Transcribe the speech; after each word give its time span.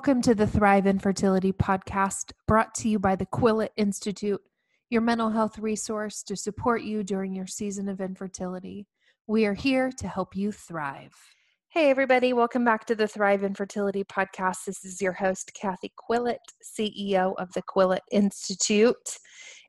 Welcome 0.00 0.22
to 0.22 0.34
the 0.34 0.46
Thrive 0.46 0.86
Infertility 0.86 1.52
Podcast, 1.52 2.32
brought 2.48 2.74
to 2.76 2.88
you 2.88 2.98
by 2.98 3.16
the 3.16 3.26
Quillette 3.26 3.74
Institute, 3.76 4.40
your 4.88 5.02
mental 5.02 5.28
health 5.28 5.58
resource 5.58 6.22
to 6.22 6.36
support 6.36 6.80
you 6.80 7.04
during 7.04 7.34
your 7.34 7.46
season 7.46 7.86
of 7.86 8.00
infertility. 8.00 8.86
We 9.26 9.44
are 9.44 9.52
here 9.52 9.92
to 9.98 10.08
help 10.08 10.34
you 10.34 10.52
thrive. 10.52 11.12
Hey, 11.68 11.90
everybody, 11.90 12.32
welcome 12.32 12.64
back 12.64 12.86
to 12.86 12.94
the 12.94 13.06
Thrive 13.06 13.44
Infertility 13.44 14.02
Podcast. 14.04 14.64
This 14.66 14.86
is 14.86 15.02
your 15.02 15.12
host, 15.12 15.52
Kathy 15.52 15.92
Quillette, 16.00 16.38
CEO 16.64 17.34
of 17.36 17.52
the 17.52 17.62
Quillette 17.68 17.98
Institute 18.10 19.18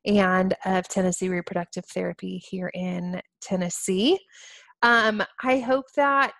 and 0.05 0.55
of 0.63 0.87
Tennessee 0.87 1.27
Reproductive 1.27 1.83
Therapy 1.93 2.41
here 2.49 2.71
in 2.73 3.19
Tennessee. 3.41 4.17
Um, 4.81 5.21
I 5.43 5.59
hope 5.59 5.87
that, 5.97 6.31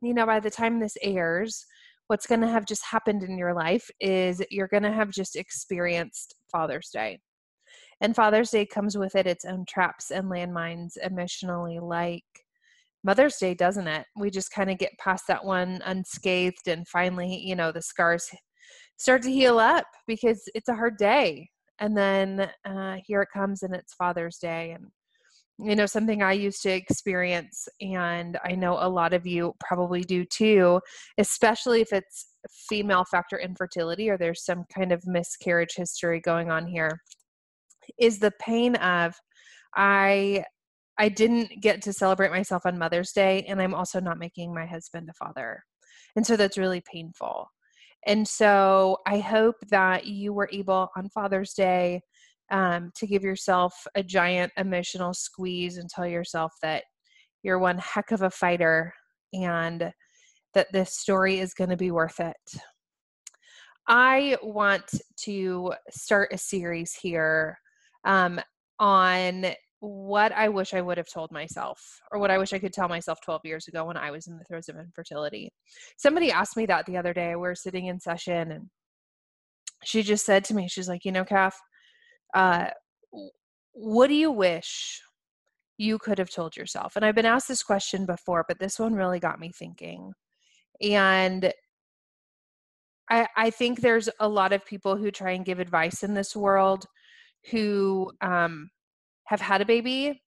you 0.00 0.14
know, 0.14 0.24
by 0.24 0.40
the 0.40 0.50
time 0.50 0.80
this 0.80 0.96
airs, 1.02 1.66
what's 2.08 2.26
going 2.26 2.40
to 2.40 2.48
have 2.48 2.66
just 2.66 2.84
happened 2.84 3.22
in 3.22 3.38
your 3.38 3.54
life 3.54 3.90
is 4.00 4.42
you're 4.50 4.68
going 4.68 4.82
to 4.82 4.92
have 4.92 5.10
just 5.10 5.36
experienced 5.36 6.34
Father's 6.50 6.90
Day. 6.92 7.18
And 8.00 8.14
Father's 8.14 8.50
Day 8.50 8.66
comes 8.66 8.96
with 8.96 9.14
it 9.14 9.26
its 9.26 9.44
own 9.44 9.64
traps 9.68 10.10
and 10.10 10.30
landmines 10.30 10.96
emotionally, 11.02 11.78
like 11.80 12.24
Mother's 13.02 13.36
Day, 13.36 13.54
doesn't 13.54 13.88
it? 13.88 14.06
We 14.16 14.30
just 14.30 14.50
kind 14.52 14.70
of 14.70 14.78
get 14.78 14.98
past 14.98 15.24
that 15.28 15.44
one 15.44 15.80
unscathed, 15.84 16.68
and 16.68 16.86
finally, 16.88 17.36
you 17.36 17.56
know, 17.56 17.72
the 17.72 17.82
scars 17.82 18.28
start 18.96 19.22
to 19.22 19.32
heal 19.32 19.58
up 19.58 19.86
because 20.06 20.42
it's 20.54 20.68
a 20.68 20.74
hard 20.74 20.96
day. 20.96 21.48
And 21.78 21.96
then 21.96 22.50
uh, 22.64 22.96
here 23.06 23.22
it 23.22 23.28
comes, 23.32 23.62
and 23.62 23.74
it's 23.74 23.94
Father's 23.94 24.38
Day. 24.38 24.72
And 24.72 24.86
you 25.58 25.74
know 25.74 25.86
something 25.86 26.22
i 26.22 26.32
used 26.32 26.62
to 26.62 26.70
experience 26.70 27.66
and 27.80 28.38
i 28.44 28.52
know 28.52 28.76
a 28.78 28.88
lot 28.88 29.14
of 29.14 29.26
you 29.26 29.54
probably 29.60 30.02
do 30.02 30.24
too 30.24 30.80
especially 31.18 31.80
if 31.80 31.92
it's 31.92 32.26
female 32.68 33.04
factor 33.10 33.38
infertility 33.38 34.10
or 34.10 34.18
there's 34.18 34.44
some 34.44 34.64
kind 34.74 34.92
of 34.92 35.02
miscarriage 35.06 35.74
history 35.74 36.20
going 36.20 36.50
on 36.50 36.66
here 36.66 37.00
is 37.98 38.18
the 38.18 38.32
pain 38.40 38.76
of 38.76 39.14
i 39.74 40.44
i 40.98 41.08
didn't 41.08 41.50
get 41.60 41.82
to 41.82 41.92
celebrate 41.92 42.30
myself 42.30 42.66
on 42.66 42.78
mother's 42.78 43.12
day 43.12 43.44
and 43.48 43.60
i'm 43.60 43.74
also 43.74 44.00
not 44.00 44.18
making 44.18 44.54
my 44.54 44.66
husband 44.66 45.08
a 45.08 45.14
father. 45.14 45.62
And 46.14 46.26
so 46.26 46.36
that's 46.36 46.56
really 46.56 46.80
painful. 46.80 47.50
And 48.06 48.26
so 48.26 48.98
i 49.06 49.18
hope 49.18 49.56
that 49.70 50.06
you 50.06 50.32
were 50.32 50.48
able 50.52 50.88
on 50.96 51.08
father's 51.10 51.52
day 51.54 52.02
um, 52.50 52.90
to 52.96 53.06
give 53.06 53.22
yourself 53.22 53.74
a 53.94 54.02
giant 54.02 54.52
emotional 54.56 55.14
squeeze 55.14 55.78
and 55.78 55.88
tell 55.88 56.06
yourself 56.06 56.52
that 56.62 56.84
you're 57.42 57.58
one 57.58 57.78
heck 57.78 58.10
of 58.12 58.22
a 58.22 58.30
fighter 58.30 58.92
and 59.32 59.92
that 60.54 60.72
this 60.72 60.96
story 60.96 61.38
is 61.38 61.54
going 61.54 61.70
to 61.70 61.76
be 61.76 61.90
worth 61.90 62.20
it. 62.20 62.36
I 63.88 64.36
want 64.42 64.90
to 65.24 65.72
start 65.90 66.32
a 66.32 66.38
series 66.38 66.94
here 66.94 67.58
um, 68.04 68.40
on 68.80 69.46
what 69.80 70.32
I 70.32 70.48
wish 70.48 70.74
I 70.74 70.80
would 70.80 70.98
have 70.98 71.06
told 71.12 71.30
myself, 71.30 71.78
or 72.10 72.18
what 72.18 72.30
I 72.30 72.38
wish 72.38 72.52
I 72.52 72.58
could 72.58 72.72
tell 72.72 72.88
myself 72.88 73.18
12 73.24 73.42
years 73.44 73.68
ago 73.68 73.84
when 73.84 73.96
I 73.96 74.10
was 74.10 74.26
in 74.26 74.38
the 74.38 74.44
throes 74.44 74.68
of 74.68 74.76
infertility. 74.76 75.52
Somebody 75.96 76.32
asked 76.32 76.56
me 76.56 76.66
that 76.66 76.86
the 76.86 76.96
other 76.96 77.12
day. 77.12 77.30
We 77.30 77.42
were 77.42 77.54
sitting 77.54 77.86
in 77.86 78.00
session, 78.00 78.50
and 78.50 78.68
she 79.84 80.02
just 80.02 80.24
said 80.24 80.44
to 80.44 80.54
me, 80.54 80.68
She's 80.68 80.88
like, 80.88 81.04
You 81.04 81.12
know, 81.12 81.24
Kath, 81.24 81.58
uh, 82.34 82.68
what 83.72 84.08
do 84.08 84.14
you 84.14 84.30
wish 84.30 85.02
you 85.78 85.98
could 85.98 86.18
have 86.18 86.30
told 86.30 86.56
yourself? 86.56 86.96
And 86.96 87.04
I've 87.04 87.14
been 87.14 87.26
asked 87.26 87.48
this 87.48 87.62
question 87.62 88.06
before, 88.06 88.44
but 88.48 88.58
this 88.58 88.78
one 88.78 88.94
really 88.94 89.20
got 89.20 89.40
me 89.40 89.52
thinking. 89.52 90.12
And 90.80 91.52
I, 93.08 93.28
I 93.36 93.50
think 93.50 93.80
there's 93.80 94.08
a 94.18 94.28
lot 94.28 94.52
of 94.52 94.64
people 94.64 94.96
who 94.96 95.10
try 95.10 95.32
and 95.32 95.44
give 95.44 95.60
advice 95.60 96.02
in 96.02 96.14
this 96.14 96.34
world 96.34 96.86
who 97.50 98.10
um, 98.20 98.70
have 99.24 99.40
had 99.40 99.60
a 99.60 99.66
baby 99.66 100.20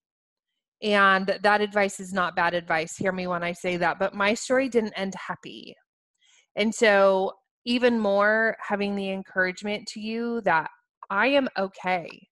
and 0.82 1.38
that 1.44 1.62
advice 1.62 2.00
is 2.00 2.14
not 2.14 2.36
bad 2.36 2.54
advice 2.54 2.96
hear 2.96 3.12
me 3.12 3.28
when 3.28 3.44
i 3.44 3.52
say 3.52 3.76
that 3.76 4.00
but 4.00 4.14
my 4.14 4.34
story 4.34 4.70
didn't 4.70 4.94
end 4.96 5.14
happy 5.16 5.76
and 6.56 6.74
so 6.74 7.34
even 7.66 8.00
more 8.00 8.56
having 8.66 8.96
the 8.96 9.10
encouragement 9.10 9.86
to 9.88 10.00
you 10.00 10.40
that 10.42 10.70
I 11.10 11.28
am 11.28 11.48
okay. 11.58 12.28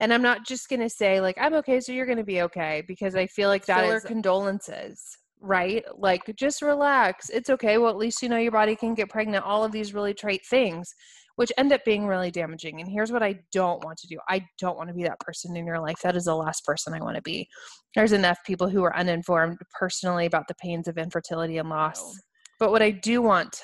And 0.00 0.12
I'm 0.12 0.22
not 0.22 0.44
just 0.44 0.68
going 0.68 0.80
to 0.80 0.90
say, 0.90 1.20
like, 1.20 1.36
I'm 1.40 1.54
okay, 1.54 1.80
so 1.80 1.92
you're 1.92 2.06
going 2.06 2.18
to 2.18 2.24
be 2.24 2.42
okay, 2.42 2.82
because 2.86 3.16
I 3.16 3.26
feel 3.26 3.48
like 3.48 3.64
that 3.66 3.82
Filler 3.82 3.96
is 3.96 4.04
condolences, 4.04 5.02
right? 5.40 5.84
Like, 5.96 6.30
just 6.36 6.60
relax. 6.60 7.30
It's 7.30 7.48
okay. 7.48 7.78
Well, 7.78 7.90
at 7.90 7.96
least 7.96 8.22
you 8.22 8.28
know 8.28 8.36
your 8.36 8.52
body 8.52 8.76
can 8.76 8.94
get 8.94 9.08
pregnant. 9.08 9.44
All 9.44 9.64
of 9.64 9.72
these 9.72 9.94
really 9.94 10.12
trite 10.12 10.44
things, 10.44 10.92
which 11.36 11.50
end 11.56 11.72
up 11.72 11.82
being 11.86 12.06
really 12.06 12.30
damaging. 12.30 12.80
And 12.80 12.90
here's 12.90 13.10
what 13.10 13.22
I 13.22 13.36
don't 13.52 13.82
want 13.84 13.96
to 13.98 14.06
do 14.06 14.18
I 14.28 14.44
don't 14.58 14.76
want 14.76 14.88
to 14.88 14.94
be 14.94 15.04
that 15.04 15.20
person 15.20 15.56
in 15.56 15.66
your 15.66 15.80
life. 15.80 15.96
That 16.02 16.16
is 16.16 16.24
the 16.24 16.34
last 16.34 16.66
person 16.66 16.92
I 16.92 17.00
want 17.00 17.16
to 17.16 17.22
be. 17.22 17.48
There's 17.94 18.12
enough 18.12 18.38
people 18.44 18.68
who 18.68 18.84
are 18.84 18.96
uninformed 18.96 19.58
personally 19.78 20.26
about 20.26 20.46
the 20.46 20.54
pains 20.56 20.88
of 20.88 20.98
infertility 20.98 21.56
and 21.56 21.70
loss. 21.70 22.18
But 22.58 22.70
what 22.70 22.82
I 22.82 22.90
do 22.90 23.22
want, 23.22 23.62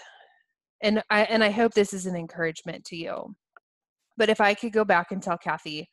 and 0.83 1.03
I, 1.11 1.23
and 1.25 1.45
I 1.45 1.51
hope 1.51 1.73
this 1.73 1.93
is 1.93 2.07
an 2.07 2.17
encouragement 2.17 2.85
to 2.87 2.97
you 2.97 3.35
but 4.17 4.29
if 4.29 4.41
I 4.41 4.55
could 4.55 4.73
go 4.73 4.85
back 4.85 5.13
and 5.13 5.23
tell 5.23 5.39
Kathy 5.39 5.89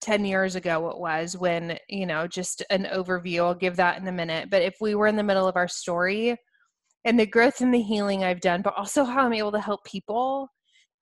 10 0.00 0.24
years 0.24 0.54
ago 0.56 0.88
it 0.88 0.98
was 0.98 1.36
when, 1.36 1.78
you 1.88 2.06
know, 2.06 2.26
just 2.26 2.62
an 2.70 2.84
overview, 2.92 3.44
I'll 3.44 3.54
give 3.54 3.76
that 3.76 4.00
in 4.00 4.08
a 4.08 4.12
minute. 4.12 4.48
But 4.50 4.62
if 4.62 4.76
we 4.80 4.94
were 4.94 5.06
in 5.06 5.16
the 5.16 5.22
middle 5.22 5.46
of 5.46 5.56
our 5.56 5.68
story 5.68 6.36
and 7.04 7.18
the 7.18 7.26
growth 7.26 7.60
and 7.60 7.72
the 7.72 7.82
healing 7.82 8.24
I've 8.24 8.40
done, 8.40 8.62
but 8.62 8.74
also 8.76 9.04
how 9.04 9.26
I'm 9.26 9.32
able 9.32 9.52
to 9.52 9.60
help 9.60 9.84
people 9.84 10.48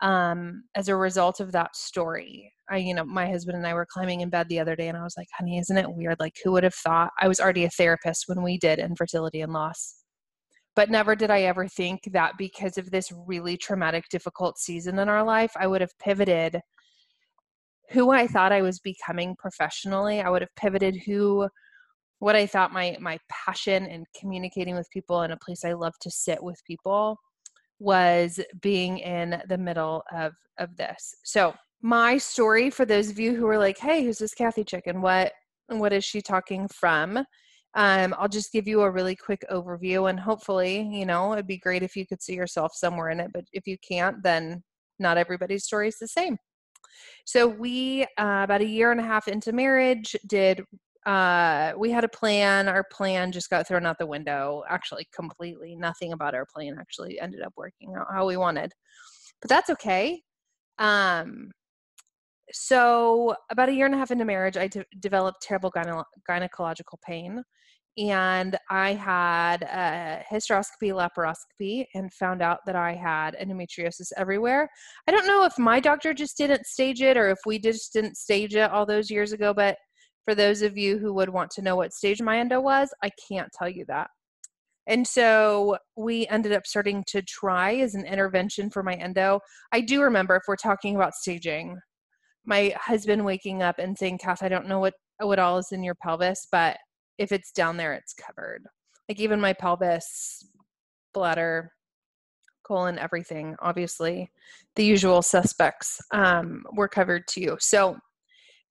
um, 0.01 0.65
as 0.75 0.89
a 0.89 0.97
result 0.97 1.41
of 1.41 1.53
that 1.53 1.75
story. 1.77 2.53
I, 2.71 2.79
you 2.79 2.95
know, 2.95 3.05
my 3.05 3.29
husband 3.29 3.57
and 3.57 3.67
I 3.67 3.75
were 3.75 3.87
climbing 3.91 4.21
in 4.21 4.31
bed 4.31 4.49
the 4.49 4.61
other 4.61 4.77
day 4.77 4.89
and 4.89 4.97
I 4.97 5.03
was 5.03 5.15
like, 5.17 5.29
honey, 5.37 5.59
isn't 5.59 5.77
it 5.77 5.91
weird? 5.91 6.21
Like, 6.21 6.35
who 6.45 6.53
would 6.53 6.65
have 6.65 6.75
thought 6.75 7.11
I 7.21 7.29
was 7.29 7.41
already 7.41 7.65
a 7.65 7.71
therapist 7.71 8.25
when 8.27 8.43
we 8.43 8.59
did 8.59 8.79
infertility 8.79 9.41
and 9.41 9.53
loss? 9.53 9.98
But 10.79 10.91
never 10.91 11.17
did 11.17 11.29
I 11.29 11.43
ever 11.43 11.67
think 11.67 12.03
that 12.13 12.39
because 12.39 12.79
of 12.79 12.93
this 12.93 13.11
really 13.27 13.57
traumatic, 13.57 14.05
difficult 14.11 14.59
season 14.59 15.01
in 15.01 15.09
our 15.09 15.25
life, 15.25 15.51
I 15.59 15.67
would 15.67 15.81
have 15.81 15.91
pivoted 15.99 16.61
who 17.91 18.13
I 18.13 18.29
thought 18.29 18.53
I 18.53 18.63
was 18.63 18.79
becoming 18.79 19.35
professionally. 19.37 20.21
I 20.21 20.31
would 20.31 20.41
have 20.41 20.55
pivoted 20.55 20.95
who 21.05 21.49
what 22.21 22.37
I 22.37 22.47
thought 22.47 22.73
my 22.73 22.97
my 23.01 23.19
passion 23.29 23.87
in 23.87 24.05
communicating 24.21 24.77
with 24.77 24.89
people 24.91 25.23
in 25.23 25.33
a 25.33 25.37
place 25.39 25.65
I 25.65 25.73
love 25.73 25.95
to 26.03 26.13
sit 26.13 26.41
with 26.41 26.63
people 26.65 27.19
was 27.81 28.39
being 28.61 28.99
in 28.99 29.43
the 29.49 29.59
middle 29.59 30.05
of 30.13 30.35
of 30.59 30.77
this. 30.77 31.13
So 31.25 31.55
my 31.83 32.19
story 32.19 32.71
for 32.71 32.85
those 32.85 33.11
of 33.11 33.19
you 33.19 33.35
who 33.35 33.49
are 33.49 33.59
like, 33.59 33.79
hey, 33.79 34.05
who's 34.05 34.19
this 34.19 34.33
Kathy 34.33 34.63
chicken? 34.63 35.03
What 35.03 35.33
what 35.67 35.93
is 35.93 36.05
she 36.05 36.21
talking 36.21 36.69
from? 36.69 37.25
Um, 37.75 38.15
I'll 38.19 38.29
just 38.29 38.53
give 38.53 38.67
you 38.67 38.83
a 38.83 38.91
really 38.91 39.15
quick 39.15 39.45
overview, 39.51 40.11
and 40.11 40.19
hopefully, 40.19 40.89
you 40.91 41.07
know, 41.07 41.33
it'd 41.33 41.47
be 41.47 41.59
great 41.59 41.83
if 41.83 41.97
you 41.97 42.07
could 42.07 42.23
see 42.23 42.35
yourself 42.35 42.73
somewhere 42.75 43.11
in 43.11 43.21
it. 43.21 43.31
But 43.33 43.45
if 43.53 43.67
you 43.67 43.77
can't, 43.87 44.23
then 44.23 44.63
not 44.99 45.19
everybody's 45.19 45.65
story 45.65 45.89
is 45.89 45.99
the 45.99 46.09
same. 46.09 46.39
So 47.25 47.47
we, 47.47 48.05
uh, 48.19 48.43
about 48.45 48.63
a 48.63 48.67
year 48.67 48.91
and 48.91 49.01
a 49.01 49.05
half 49.05 49.29
into 49.29 49.53
marriage, 49.53 50.17
did 50.27 50.65
uh, 51.07 51.73
we 51.77 51.91
had 51.91 52.05
a 52.05 52.09
plan. 52.09 52.69
Our 52.69 52.85
plan 52.91 53.33
just 53.33 53.51
got 53.51 53.67
thrown 53.67 53.87
out 53.87 53.99
the 53.99 54.07
window. 54.07 54.65
Actually, 54.69 55.07
completely 55.15 55.77
nothing 55.77 56.13
about 56.13 56.35
our 56.35 56.47
plan 56.47 56.77
actually 56.79 57.21
ended 57.21 57.43
up 57.43 57.53
working 57.57 57.95
out 57.97 58.07
how 58.13 58.27
we 58.27 58.37
wanted, 58.37 58.73
but 59.41 59.49
that's 59.49 59.71
okay. 59.71 60.23
Um, 60.79 61.51
so 62.53 63.35
about 63.51 63.69
a 63.69 63.73
year 63.73 63.87
and 63.87 63.95
a 63.95 63.99
half 63.99 64.11
into 64.11 64.25
marriage, 64.25 64.57
I 64.57 64.69
de- 64.69 64.85
developed 65.01 65.43
terrible 65.43 65.71
gyne- 65.71 66.05
gynecological 66.29 67.01
pain 67.07 67.43
and 67.99 68.57
I 68.71 68.95
had 68.95 69.63
a 69.63 70.23
hysteroscopy, 70.31 70.93
laparoscopy, 70.93 71.87
and 71.95 72.13
found 72.13 72.43
out 72.43 72.61
that 72.67 72.77
I 72.77 72.95
had 72.95 73.35
endometriosis 73.35 74.13
everywhere. 74.17 74.69
I 75.09 75.13
don't 75.13 75.27
know 75.27 75.45
if 75.45 75.59
my 75.59 75.81
doctor 75.81 76.15
just 76.15 76.37
didn't 76.37 76.67
stage 76.67 77.03
it 77.03 77.17
or 77.17 77.29
if 77.31 77.39
we 77.45 77.59
just 77.59 77.93
didn't 77.93 78.17
stage 78.17 78.55
it 78.55 78.71
all 78.71 78.87
those 78.87 79.11
years 79.11 79.33
ago, 79.33 79.53
but 79.53 79.77
for 80.25 80.35
those 80.35 80.63
of 80.63 80.79
you 80.79 80.99
who 80.99 81.13
would 81.15 81.31
want 81.31 81.51
to 81.53 81.63
know 81.63 81.75
what 81.75 81.93
stage 81.93 82.23
my 82.23 82.39
endo 82.39 82.61
was, 82.61 82.89
I 83.03 83.11
can't 83.29 83.51
tell 83.59 83.69
you 83.69 83.85
that. 83.89 84.09
And 84.87 85.07
so 85.07 85.77
we 85.97 86.27
ended 86.29 86.53
up 86.53 86.67
starting 86.67 87.05
to 87.09 87.21
try 87.23 87.75
as 87.77 87.95
an 87.95 88.07
intervention 88.07 88.71
for 88.71 88.83
my 88.83 88.95
endo. 88.95 89.41
I 89.73 89.81
do 89.81 90.03
remember 90.03 90.37
if 90.37 90.43
we're 90.47 90.57
talking 90.57 90.95
about 90.97 91.15
staging, 91.15 91.79
my 92.47 92.75
husband 92.81 93.25
waking 93.25 93.63
up 93.63 93.79
and 93.79 93.99
saying, 93.99 94.19
Kath, 94.19 94.43
I 94.43 94.49
don't 94.49 94.69
know 94.69 94.79
what, 94.79 94.95
what 95.19 95.39
all 95.39 95.59
is 95.59 95.69
in 95.73 95.83
your 95.83 95.97
pelvis, 95.97 96.47
but 96.51 96.79
if 97.19 97.33
it's 97.33 97.53
down 97.53 97.77
there, 97.77 97.93
it's 97.93 98.15
covered. 98.15 98.65
Like 99.09 99.21
even 99.21 99.41
my 99.41 99.53
pelvis, 99.53 100.47
bladder, 101.15 101.73
colon, 102.65 102.99
everything, 102.99 103.57
obviously, 103.61 104.31
the 104.77 104.85
usual 104.85 105.23
suspects 105.23 106.01
um, 106.13 106.63
were 106.73 106.89
covered 106.89 107.27
too. 107.27 107.57
So 107.61 107.97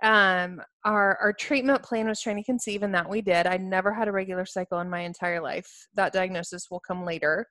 um, 0.04 0.62
our 0.86 1.18
our 1.20 1.34
treatment 1.34 1.82
plan 1.82 2.08
was 2.08 2.22
trying 2.22 2.38
to 2.38 2.44
conceive, 2.44 2.84
and 2.84 2.94
that 2.94 3.10
we 3.10 3.22
did. 3.22 3.48
I 3.48 3.58
never 3.58 3.92
had 3.92 4.08
a 4.08 4.12
regular 4.12 4.46
cycle 4.46 4.80
in 4.80 4.90
my 4.90 5.00
entire 5.02 5.42
life. 5.42 5.88
That 5.96 6.14
diagnosis 6.14 6.70
will 6.70 6.80
come 6.80 7.04
later. 7.04 7.48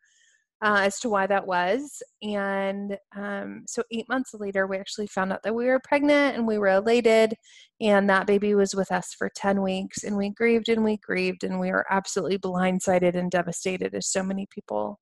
Uh, 0.63 0.81
as 0.81 0.99
to 1.01 1.09
why 1.09 1.27
that 1.27 1.47
was. 1.47 2.03
And 2.23 2.97
um, 3.15 3.65
so, 3.67 3.83
eight 3.91 4.09
months 4.09 4.33
later, 4.35 4.67
we 4.67 4.79
actually 4.79 5.07
found 5.07 5.33
out 5.33 5.43
that 5.43 5.55
we 5.55 5.67
were 5.67 5.81
pregnant 5.81 6.37
and 6.37 6.47
we 6.47 6.59
were 6.59 6.69
elated. 6.69 7.35
And 7.81 8.09
that 8.09 8.27
baby 8.27 8.55
was 8.55 8.75
with 8.75 8.91
us 8.91 9.15
for 9.19 9.31
10 9.35 9.63
weeks. 9.63 10.03
And 10.03 10.17
we 10.17 10.31
grieved 10.31 10.69
and 10.69 10.83
we 10.83 10.97
grieved 10.99 11.45
and 11.45 11.61
we 11.61 11.71
were 11.71 11.85
absolutely 11.91 12.39
blindsided 12.39 13.15
and 13.15 13.31
devastated, 13.31 13.95
as 13.95 14.11
so 14.11 14.23
many 14.23 14.47
people 14.51 14.99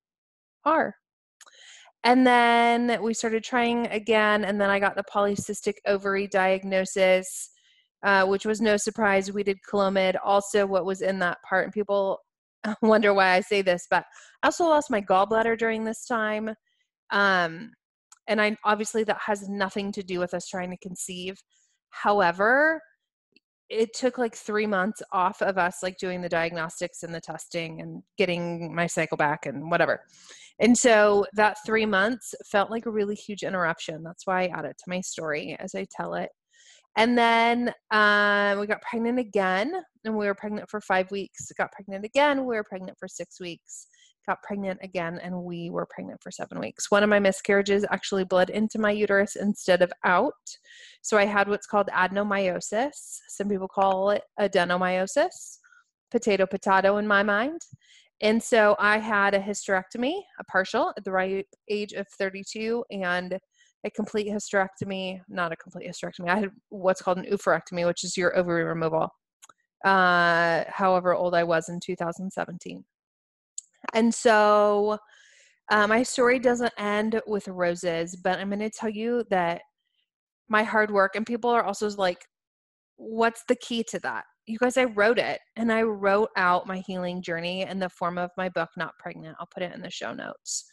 are. 0.65 0.95
And 2.03 2.27
then 2.27 3.01
we 3.01 3.13
started 3.13 3.43
trying 3.43 3.87
again. 3.87 4.43
And 4.43 4.59
then 4.59 4.69
I 4.69 4.79
got 4.79 4.95
the 4.95 5.03
polycystic 5.03 5.75
ovary 5.87 6.27
diagnosis. 6.27 7.51
Uh, 8.03 8.23
which 8.23 8.45
was 8.45 8.61
no 8.61 8.77
surprise. 8.77 9.31
We 9.31 9.41
did 9.41 9.57
Clomid, 9.67 10.15
also 10.23 10.67
what 10.67 10.85
was 10.85 11.01
in 11.01 11.17
that 11.19 11.39
part. 11.41 11.63
And 11.63 11.73
people 11.73 12.19
wonder 12.81 13.13
why 13.13 13.33
I 13.33 13.41
say 13.41 13.61
this, 13.61 13.87
but 13.89 14.03
I 14.43 14.47
also 14.47 14.65
lost 14.65 14.91
my 14.91 15.01
gallbladder 15.01 15.57
during 15.57 15.83
this 15.83 16.05
time. 16.05 16.49
Um, 17.11 17.71
and 18.27 18.41
I 18.41 18.57
obviously 18.63 19.03
that 19.03 19.19
has 19.25 19.47
nothing 19.47 19.91
to 19.93 20.03
do 20.03 20.19
with 20.19 20.33
us 20.33 20.47
trying 20.47 20.71
to 20.71 20.77
conceive. 20.77 21.35
However, 21.89 22.81
it 23.69 23.93
took 23.93 24.17
like 24.17 24.35
three 24.35 24.67
months 24.67 25.01
off 25.11 25.41
of 25.41 25.57
us 25.57 25.77
like 25.81 25.97
doing 25.97 26.21
the 26.21 26.29
diagnostics 26.29 27.03
and 27.03 27.13
the 27.13 27.21
testing 27.21 27.81
and 27.81 28.03
getting 28.17 28.73
my 28.75 28.87
cycle 28.87 29.17
back 29.17 29.45
and 29.45 29.71
whatever. 29.71 30.01
And 30.59 30.77
so 30.77 31.25
that 31.33 31.57
three 31.65 31.85
months 31.85 32.33
felt 32.49 32.71
like 32.71 32.85
a 32.85 32.91
really 32.91 33.15
huge 33.15 33.43
interruption. 33.43 34.03
That's 34.03 34.25
why 34.25 34.43
I 34.43 34.47
add 34.47 34.65
it 34.65 34.77
to 34.77 34.89
my 34.89 35.01
story 35.01 35.57
as 35.59 35.75
I 35.75 35.85
tell 35.95 36.13
it. 36.13 36.29
And 36.97 37.17
then 37.17 37.73
um, 37.91 38.59
we 38.59 38.67
got 38.67 38.81
pregnant 38.81 39.19
again, 39.19 39.73
and 40.05 40.15
we 40.15 40.25
were 40.25 40.35
pregnant 40.35 40.69
for 40.69 40.79
five 40.79 41.11
weeks. 41.11 41.51
Got 41.57 41.71
pregnant 41.71 42.05
again, 42.05 42.45
we 42.45 42.55
were 42.55 42.63
pregnant 42.63 42.97
for 42.97 43.07
six 43.07 43.39
weeks. 43.39 43.87
Got 44.27 44.41
pregnant 44.41 44.79
again, 44.81 45.19
and 45.21 45.43
we 45.43 45.69
were 45.69 45.85
pregnant 45.85 46.21
for 46.23 46.31
seven 46.31 46.59
weeks. 46.59 46.89
One 46.89 47.03
of 47.03 47.09
my 47.09 47.19
miscarriages 47.19 47.85
actually 47.91 48.23
bled 48.23 48.49
into 48.49 48.79
my 48.79 48.91
uterus 48.91 49.35
instead 49.35 49.81
of 49.81 49.91
out. 50.03 50.33
So 51.01 51.17
I 51.17 51.25
had 51.25 51.47
what's 51.47 51.67
called 51.67 51.89
adenomyosis. 51.93 53.19
Some 53.27 53.49
people 53.49 53.67
call 53.67 54.09
it 54.11 54.23
adenomyosis. 54.39 55.59
Potato, 56.11 56.45
potato 56.47 56.97
in 56.97 57.05
my 57.05 57.21
mind. 57.21 57.61
And 58.21 58.41
so 58.41 58.75
I 58.79 58.97
had 58.97 59.33
a 59.33 59.39
hysterectomy, 59.39 60.21
a 60.39 60.43
partial, 60.45 60.93
at 60.97 61.03
the 61.03 61.11
right 61.11 61.45
age 61.69 61.91
of 61.93 62.07
32, 62.17 62.83
and 62.89 63.37
a 63.85 63.91
complete 63.91 64.27
hysterectomy, 64.27 65.21
not 65.29 65.51
a 65.51 65.55
complete 65.55 65.87
hysterectomy. 65.87 66.27
I 66.27 66.39
had 66.39 66.49
what's 66.69 67.01
called 67.01 67.19
an 67.19 67.25
oophorectomy, 67.25 67.85
which 67.85 68.03
is 68.03 68.17
your 68.17 68.35
ovary 68.35 68.63
removal. 68.63 69.09
Uh, 69.85 70.63
however 70.67 71.13
old 71.13 71.35
I 71.35 71.43
was 71.43 71.69
in 71.69 71.79
2017. 71.79 72.83
And 73.93 74.13
so 74.13 74.97
uh, 75.71 75.85
my 75.85 76.01
story 76.01 76.39
doesn't 76.39 76.73
end 76.79 77.21
with 77.27 77.47
roses, 77.47 78.15
but 78.15 78.39
I'm 78.39 78.49
going 78.49 78.59
to 78.59 78.69
tell 78.71 78.89
you 78.89 79.23
that 79.29 79.61
my 80.49 80.63
hard 80.63 80.89
work, 80.89 81.15
and 81.15 81.25
people 81.25 81.51
are 81.51 81.63
also 81.63 81.87
like, 81.91 82.25
what's 82.97 83.43
the 83.47 83.55
key 83.55 83.83
to 83.89 83.99
that? 83.99 84.25
You 84.47 84.59
guys, 84.59 84.77
I 84.77 84.83
wrote 84.83 85.17
it 85.17 85.39
and 85.55 85.71
I 85.71 85.81
wrote 85.81 86.29
out 86.37 86.67
my 86.67 86.83
healing 86.85 87.21
journey 87.21 87.63
in 87.63 87.79
the 87.79 87.89
form 87.89 88.17
of 88.17 88.29
my 88.37 88.49
book, 88.49 88.69
Not 88.77 88.97
Pregnant. 88.99 89.35
I'll 89.39 89.49
put 89.51 89.63
it 89.63 89.73
in 89.73 89.81
the 89.81 89.89
show 89.89 90.13
notes 90.13 90.65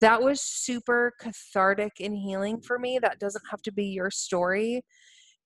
that 0.00 0.22
was 0.22 0.42
super 0.42 1.12
cathartic 1.20 1.92
and 2.00 2.14
healing 2.14 2.60
for 2.60 2.78
me. 2.78 2.98
That 2.98 3.18
doesn't 3.18 3.44
have 3.50 3.62
to 3.62 3.72
be 3.72 3.86
your 3.86 4.10
story. 4.10 4.82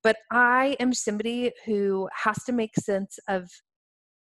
But 0.02 0.16
I 0.32 0.76
am 0.80 0.92
somebody 0.92 1.52
who 1.64 2.08
has 2.24 2.42
to 2.44 2.52
make 2.52 2.74
sense 2.76 3.18
of 3.28 3.48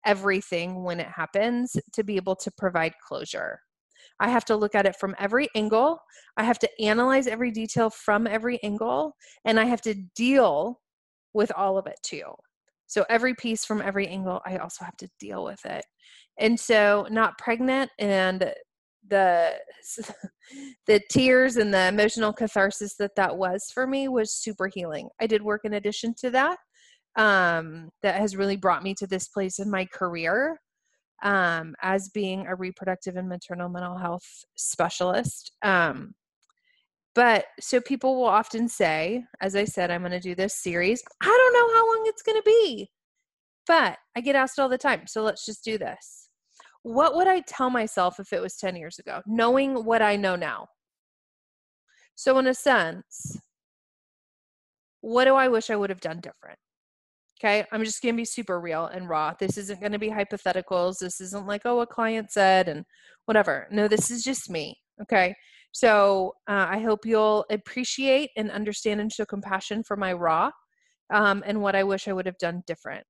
everything 0.05 0.85
when 0.85 1.01
it 1.01 1.09
happens 1.09 1.77
to 1.93 2.05
be 2.05 2.17
able 2.17 2.37
to 2.37 2.51
provide 2.57 2.93
closure. 3.07 3.61
I 4.21 4.29
have 4.29 4.45
to 4.47 4.57
look 4.57 4.75
at 4.75 4.87
it 4.87 4.97
from 4.97 5.15
every 5.19 5.49
angle. 5.55 5.99
I 6.37 6.45
have 6.45 6.59
to 6.61 6.71
analyze 6.81 7.27
every 7.27 7.51
detail 7.51 7.91
from 7.91 8.27
every 8.27 8.63
angle, 8.63 9.15
and 9.45 9.59
I 9.61 9.65
have 9.65 9.83
to 9.83 9.95
deal 10.15 10.81
with 11.37 11.53
all 11.57 11.79
of 11.79 11.87
it 11.87 11.99
too. 12.03 12.25
So, 12.87 13.05
every 13.09 13.35
piece 13.35 13.65
from 13.65 13.83
every 13.83 14.09
angle, 14.09 14.41
I 14.47 14.57
also 14.57 14.85
have 14.85 14.97
to 14.99 15.09
deal 15.21 15.45
with 15.45 15.65
it. 15.65 15.85
And 16.39 16.59
so, 16.59 17.07
not 17.11 17.39
pregnant 17.39 17.91
and 17.99 18.53
the 19.09 19.55
the 20.87 21.01
tears 21.11 21.57
and 21.57 21.73
the 21.73 21.89
emotional 21.89 22.33
catharsis 22.33 22.97
that 22.97 23.15
that 23.17 23.37
was 23.37 23.71
for 23.73 23.87
me 23.87 24.09
was 24.09 24.35
super 24.35 24.69
healing. 24.73 25.09
I 25.21 25.27
did 25.27 25.43
work 25.43 25.63
in 25.65 25.75
addition 25.75 26.15
to 26.21 26.31
that 26.31 26.59
um, 27.17 27.91
that 28.03 28.21
has 28.21 28.37
really 28.37 28.57
brought 28.57 28.83
me 28.83 28.95
to 28.95 29.07
this 29.07 29.29
place 29.29 29.59
in 29.59 29.71
my 29.71 29.87
career 29.93 30.59
um, 31.23 31.75
as 31.83 32.11
being 32.11 32.47
a 32.47 32.55
reproductive 32.55 33.17
and 33.17 33.29
maternal 33.29 33.69
mental 33.69 33.97
health 33.97 34.27
specialist. 34.57 35.53
Um, 35.63 36.15
but 37.17 37.47
so 37.59 37.81
people 37.81 38.15
will 38.15 38.27
often 38.27 38.69
say, 38.69 39.25
as 39.41 39.57
I 39.57 39.65
said, 39.65 39.91
I'm 39.91 40.03
going 40.03 40.13
to 40.13 40.21
do 40.21 40.37
this 40.37 40.63
series. 40.63 41.03
I 41.21 41.27
don't 41.27 41.53
know 41.55 41.75
how 41.75 41.87
long 41.87 42.05
it's 42.07 42.23
going 42.23 42.39
to 42.39 42.43
be, 42.45 42.89
but 43.67 43.99
I 44.17 44.21
get 44.21 44.37
asked 44.37 44.61
all 44.61 44.69
the 44.69 44.79
time. 44.79 45.09
So 45.09 45.23
let's 45.23 45.45
just 45.45 45.65
do 45.65 45.79
this 45.79 46.27
what 46.87 47.17
would 47.17 47.27
I 47.27 47.41
tell 47.41 47.69
myself 47.69 48.21
if 48.21 48.33
it 48.33 48.41
was 48.41 48.55
10 48.55 48.77
years 48.77 49.01
ago, 49.01 49.21
knowing 49.27 49.85
what 49.85 50.03
I 50.03 50.15
know 50.15 50.37
now? 50.37 50.69
So, 52.15 52.39
in 52.39 52.47
a 52.47 52.55
sense, 52.55 53.41
what 55.01 55.25
do 55.25 55.35
I 55.35 55.49
wish 55.49 55.69
I 55.69 55.75
would 55.75 55.91
have 55.91 56.01
done 56.01 56.21
different? 56.21 56.61
Okay, 57.41 57.65
I'm 57.73 57.83
just 57.83 58.03
going 58.03 58.15
to 58.15 58.21
be 58.21 58.25
super 58.25 58.61
real 58.61 58.87
and 58.87 59.09
raw. 59.09 59.35
This 59.37 59.59
isn't 59.59 59.81
going 59.81 59.93
to 59.93 59.99
be 59.99 60.11
hypotheticals. 60.11 60.99
This 61.01 61.21
isn't 61.21 61.49
like, 61.49 61.63
oh, 61.65 61.81
a 61.81 61.87
client 61.89 62.31
said 62.31 62.69
and 62.69 62.85
whatever. 63.25 63.67
No, 63.73 63.89
this 63.89 64.13
is 64.13 64.23
just 64.23 64.49
me. 64.49 64.79
Okay, 65.03 65.35
so 65.77 66.33
uh, 66.49 66.69
I 66.71 66.79
hope 66.79 67.05
you'll 67.05 67.45
appreciate 67.51 68.31
and 68.35 68.51
understand 68.51 68.99
and 68.99 69.13
show 69.13 69.27
compassion 69.27 69.83
for 69.85 69.95
my 69.95 70.15
raw 70.15 70.51
um, 71.13 71.43
and 71.45 71.61
what 71.61 71.77
I 71.77 71.85
wish 71.85 72.09
I 72.09 72.15
would 72.15 72.25
have 72.25 72.39
done 72.39 72.63
different. 72.67 73.05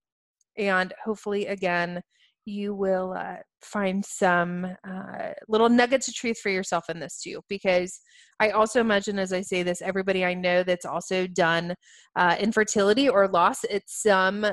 And 0.59 0.93
hopefully, 1.05 1.47
again, 1.47 2.01
you 2.45 2.75
will 2.75 3.15
uh, 3.17 3.37
find 3.63 4.05
some 4.05 4.67
uh, 4.83 5.31
little 5.47 5.69
nuggets 5.69 6.09
of 6.09 6.15
truth 6.17 6.41
for 6.41 6.51
yourself 6.51 6.91
in 6.91 6.99
this 6.99 7.21
too. 7.23 7.41
Because 7.49 8.01
I 8.41 8.51
also 8.51 8.81
imagine, 8.81 9.21
as 9.21 9.33
I 9.33 9.43
say 9.43 9.63
this, 9.63 9.81
everybody 9.81 10.25
I 10.25 10.35
know 10.35 10.65
that's 10.65 10.87
also 10.87 11.29
done 11.29 11.73
uh, 12.17 12.35
infertility 12.41 13.09
or 13.09 13.29
loss 13.29 13.63
at 13.63 13.83
some 13.87 14.45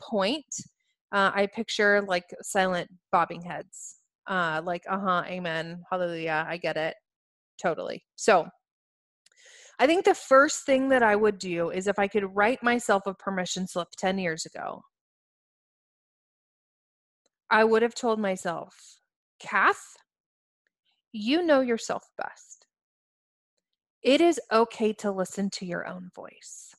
point, 0.00 0.44
uh, 1.12 1.30
I 1.32 1.46
picture 1.54 2.02
like 2.02 2.24
silent 2.42 2.90
bobbing 3.12 3.42
heads, 3.42 3.98
uh, 4.26 4.60
like, 4.64 4.82
uh 4.90 4.98
huh, 4.98 5.22
amen, 5.26 5.84
hallelujah, 5.88 6.44
I 6.48 6.56
get 6.56 6.76
it, 6.76 6.96
totally. 7.60 8.04
So, 8.16 8.46
I 9.78 9.86
think 9.86 10.04
the 10.04 10.14
first 10.14 10.64
thing 10.64 10.88
that 10.90 11.02
I 11.02 11.16
would 11.16 11.38
do 11.38 11.70
is 11.70 11.86
if 11.86 11.98
I 11.98 12.06
could 12.06 12.36
write 12.36 12.62
myself 12.62 13.06
a 13.06 13.14
permission 13.14 13.66
slip 13.66 13.88
10 13.96 14.18
years 14.18 14.46
ago, 14.46 14.82
I 17.50 17.64
would 17.64 17.82
have 17.82 17.94
told 17.94 18.20
myself, 18.20 19.00
Kath, 19.40 19.96
you 21.12 21.42
know 21.42 21.60
yourself 21.60 22.04
best. 22.16 22.66
It 24.02 24.20
is 24.20 24.40
okay 24.52 24.92
to 24.94 25.10
listen 25.10 25.50
to 25.50 25.66
your 25.66 25.86
own 25.86 26.10
voice. 26.14 26.74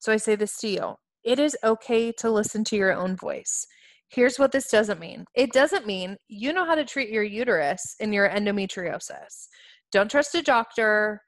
So 0.00 0.12
I 0.12 0.16
say 0.16 0.36
this 0.36 0.58
to 0.58 0.68
you 0.68 0.94
it 1.24 1.38
is 1.38 1.56
okay 1.64 2.12
to 2.12 2.30
listen 2.30 2.64
to 2.64 2.76
your 2.76 2.92
own 2.92 3.16
voice. 3.16 3.66
Here's 4.08 4.38
what 4.38 4.52
this 4.52 4.70
doesn't 4.70 5.00
mean 5.00 5.24
it 5.34 5.52
doesn't 5.52 5.86
mean 5.86 6.16
you 6.28 6.52
know 6.52 6.64
how 6.64 6.74
to 6.74 6.84
treat 6.84 7.10
your 7.10 7.22
uterus 7.22 7.96
and 8.00 8.12
your 8.12 8.28
endometriosis. 8.28 9.48
Don't 9.92 10.10
trust 10.10 10.34
a 10.34 10.42
doctor 10.42 11.20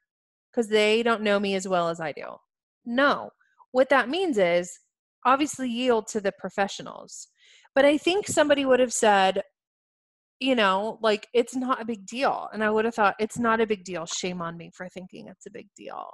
because 0.51 0.67
they 0.67 1.03
don't 1.03 1.21
know 1.21 1.39
me 1.39 1.55
as 1.55 1.67
well 1.67 1.89
as 1.89 1.99
I 1.99 2.11
do. 2.11 2.35
No, 2.85 3.29
what 3.71 3.89
that 3.89 4.09
means 4.09 4.37
is 4.37 4.79
obviously 5.25 5.69
yield 5.69 6.07
to 6.07 6.21
the 6.21 6.33
professionals. 6.39 7.27
But 7.73 7.85
I 7.85 7.97
think 7.97 8.27
somebody 8.27 8.65
would 8.65 8.79
have 8.79 8.93
said, 8.93 9.43
you 10.39 10.55
know, 10.55 10.97
like 11.01 11.27
it's 11.33 11.55
not 11.55 11.81
a 11.81 11.85
big 11.85 12.05
deal. 12.05 12.49
And 12.51 12.63
I 12.63 12.69
would 12.69 12.85
have 12.85 12.95
thought, 12.95 13.15
it's 13.19 13.39
not 13.39 13.61
a 13.61 13.67
big 13.67 13.83
deal. 13.83 14.05
Shame 14.05 14.41
on 14.41 14.57
me 14.57 14.71
for 14.75 14.89
thinking 14.89 15.27
it's 15.27 15.45
a 15.45 15.51
big 15.51 15.67
deal. 15.77 16.09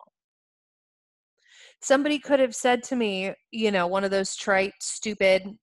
Somebody 1.82 2.20
could 2.20 2.40
have 2.40 2.56
said 2.56 2.84
to 2.84 2.96
me, 2.96 3.34
you 3.52 3.72
know, 3.72 3.88
one 3.88 4.04
of 4.04 4.12
those 4.12 4.36
trite, 4.36 4.74
stupid, 4.82 5.58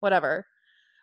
whatever. 0.00 0.46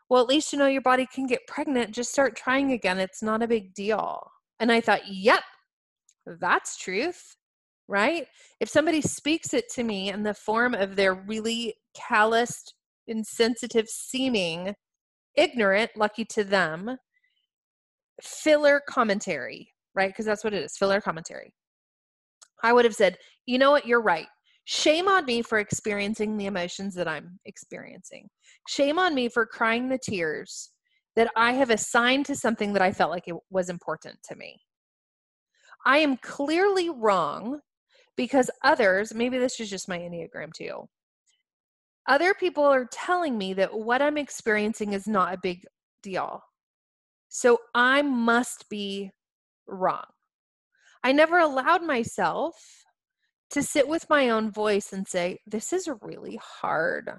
Well, 0.10 0.22
at 0.22 0.30
least 0.30 0.54
you 0.54 0.60
know 0.60 0.68
your 0.68 0.82
body 0.82 1.08
can 1.12 1.28
get 1.28 1.48
pregnant. 1.48 1.92
Just 1.92 2.12
start 2.12 2.36
trying 2.36 2.72
again. 2.72 3.00
It's 3.00 3.24
not 3.24 3.42
a 3.42 3.48
big 3.48 3.74
deal. 3.74 4.20
And 4.60 4.72
I 4.72 4.82
thought, 4.82 5.02
yep, 5.08 5.44
that's 6.40 6.78
truth, 6.78 7.36
right? 7.88 8.28
If 8.60 8.70
somebody 8.70 9.02
speaks 9.02 9.54
it 9.54 9.66
to 9.74 9.84
me 9.84 10.10
in 10.10 10.24
the 10.24 10.34
form 10.34 10.74
of 10.74 10.96
their 10.96 11.16
really 11.16 11.76
calloused 11.96 12.74
insensitive 13.08 13.88
seeming, 13.88 14.74
ignorant, 15.36 15.92
lucky 15.96 16.26
to 16.26 16.44
them, 16.44 16.98
filler 18.22 18.82
commentary, 18.88 19.70
right? 19.96 20.10
Because 20.10 20.26
that's 20.26 20.44
what 20.44 20.54
it 20.54 20.64
is 20.64 20.78
filler 20.78 21.02
commentary. 21.02 21.54
I 22.64 22.72
would 22.72 22.86
have 22.86 22.96
said, 22.96 23.18
you 23.46 23.58
know 23.58 23.72
what, 23.72 23.86
you're 23.86 24.02
right. 24.02 24.28
Shame 24.66 25.08
on 25.08 25.26
me 25.26 25.42
for 25.42 25.60
experiencing 25.60 26.38
the 26.38 26.46
emotions 26.46 26.96
that 26.96 27.08
I'm 27.08 27.40
experiencing. 27.46 28.30
Shame 28.68 28.98
on 28.98 29.14
me 29.14 29.28
for 29.28 29.46
crying 29.46 29.90
the 29.90 30.00
tears 30.00 30.70
that 31.16 31.30
I 31.36 31.52
have 31.54 31.70
assigned 31.70 32.26
to 32.28 32.36
something 32.36 32.74
that 32.74 32.82
I 32.82 32.92
felt 32.92 33.12
like 33.12 33.28
it 33.28 33.36
was 33.50 33.70
important 33.70 34.18
to 34.30 34.36
me. 34.36 34.60
I 35.86 35.98
am 35.98 36.18
clearly 36.18 36.90
wrong 36.90 37.60
because 38.16 38.50
others, 38.64 39.14
maybe 39.14 39.38
this 39.38 39.60
is 39.60 39.70
just 39.70 39.90
my 39.90 40.00
Enneagram 40.00 40.54
too, 40.54 40.88
other 42.08 42.34
people 42.34 42.64
are 42.64 42.88
telling 42.92 43.38
me 43.38 43.54
that 43.54 43.74
what 43.74 44.02
I'm 44.02 44.18
experiencing 44.18 44.94
is 44.94 45.08
not 45.08 45.34
a 45.34 45.40
big 45.42 45.64
deal. 46.02 46.42
So 47.30 47.58
I 47.74 48.02
must 48.02 48.70
be 48.70 49.12
wrong. 49.68 50.06
I 51.04 51.12
never 51.12 51.40
allowed 51.40 51.84
myself 51.84 52.56
to 53.54 53.64
sit 53.64 53.88
with 53.88 54.10
my 54.10 54.30
own 54.30 54.52
voice 54.52 54.94
and 54.94 55.08
say, 55.08 55.40
This 55.46 55.74
is 55.74 55.88
really 56.02 56.40
hard. 56.42 57.10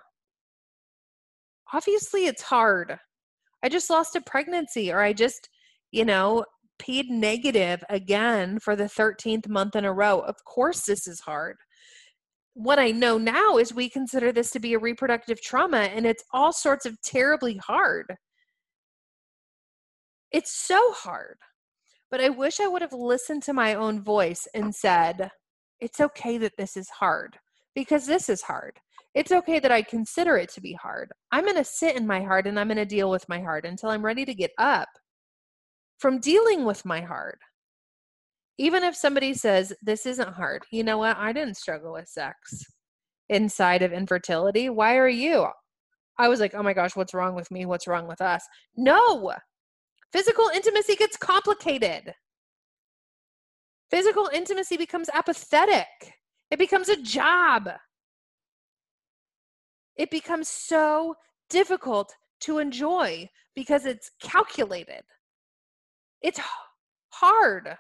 Obviously, 1.73 2.27
it's 2.27 2.43
hard. 2.43 2.99
I 3.63 3.69
just 3.69 3.89
lost 3.89 4.17
a 4.17 4.21
pregnancy, 4.21 4.93
or 4.93 5.01
I 5.01 5.13
just, 5.13 5.49
you 5.91 6.05
know, 6.05 6.45
paid 6.79 7.09
negative 7.09 7.83
again 7.89 8.59
for 8.59 8.77
the 8.77 8.85
13th 8.85 9.49
month 9.49 9.77
in 9.77 9.85
a 9.85 9.93
row. 9.93 10.21
Of 10.21 10.45
course, 10.45 10.83
this 10.83 11.07
is 11.07 11.21
hard. 11.21 11.57
What 12.55 12.79
I 12.79 12.91
know 12.91 13.17
now 13.17 13.57
is 13.57 13.73
we 13.73 13.89
consider 13.89 14.33
this 14.33 14.51
to 14.53 14.61
be 14.61 14.75
a 14.75 14.79
reproductive 14.79 15.41
trauma, 15.41 15.79
and 15.79 16.05
it's 16.05 16.25
all 16.33 16.53
sorts 16.53 16.85
of 16.85 17.01
terribly 17.03 17.57
hard. 17.57 18.15
It's 20.33 20.53
so 20.53 20.93
hard. 20.93 21.37
But 22.11 22.21
I 22.21 22.29
wish 22.29 22.61
I 22.61 22.69
would 22.69 22.83
have 22.83 22.93
listened 22.93 23.43
to 23.45 23.53
my 23.53 23.75
own 23.75 24.03
voice 24.03 24.47
and 24.55 24.75
said, 24.75 25.31
it's 25.81 26.01
okay 26.01 26.39
that 26.39 26.57
this 26.57 26.77
is 26.77 26.89
hard 26.89 27.39
because 27.75 28.07
this 28.07 28.29
is 28.29 28.43
hard. 28.43 28.79
It's 29.15 29.33
okay 29.33 29.61
that 29.61 29.73
I 29.73 29.83
consider 29.83 30.37
it 30.37 30.51
to 30.51 30.61
be 30.61 30.73
hard. 30.73 31.13
I'm 31.31 31.45
going 31.45 31.57
to 31.57 31.65
sit 31.65 31.97
in 31.97 32.07
my 32.07 32.23
heart 32.23 32.47
and 32.47 32.59
I'm 32.59 32.67
going 32.67 32.79
to 32.79 32.85
deal 32.85 33.11
with 33.11 33.29
my 33.29 33.41
heart 33.41 33.65
until 33.65 33.91
I'm 33.91 34.05
ready 34.05 34.25
to 34.25 34.35
get 34.35 34.51
up 34.59 34.89
from 35.99 36.19
dealing 36.19 36.65
with 36.65 36.85
my 36.85 37.01
heart. 37.01 37.39
Even 38.59 38.83
if 38.83 38.97
somebody 38.97 39.35
says, 39.35 39.73
This 39.83 40.07
isn't 40.07 40.35
hard, 40.35 40.65
you 40.71 40.85
know 40.85 40.99
what? 40.99 41.17
I 41.17 41.33
didn't 41.33 41.57
struggle 41.57 41.93
with 41.93 42.09
sex 42.09 42.65
inside 43.29 43.83
of 43.83 43.93
infertility. 43.93 44.69
Why 44.69 44.97
are 44.97 45.09
you? 45.09 45.47
I 46.19 46.29
was 46.29 46.41
like, 46.41 46.55
Oh 46.55 46.63
my 46.63 46.73
gosh, 46.73 46.97
what's 46.97 47.15
wrong 47.15 47.35
with 47.35 47.51
me? 47.51 47.67
What's 47.67 47.87
wrong 47.87 48.07
with 48.07 48.21
us? 48.21 48.45
No, 48.77 49.33
physical 50.13 50.51
intimacy 50.55 50.97
gets 50.97 51.17
complicated. 51.17 52.15
Physical 53.91 54.31
intimacy 54.33 54.77
becomes 54.77 55.09
apathetic, 55.13 55.87
it 56.51 56.59
becomes 56.59 56.89
a 56.89 57.01
job. 57.01 57.71
It 59.97 60.11
becomes 60.11 60.49
so 60.49 61.15
difficult 61.49 62.13
to 62.41 62.59
enjoy 62.59 63.29
because 63.55 63.87
it's 63.87 64.11
calculated. 64.21 65.03
It's 66.21 66.41
hard. 67.11 67.77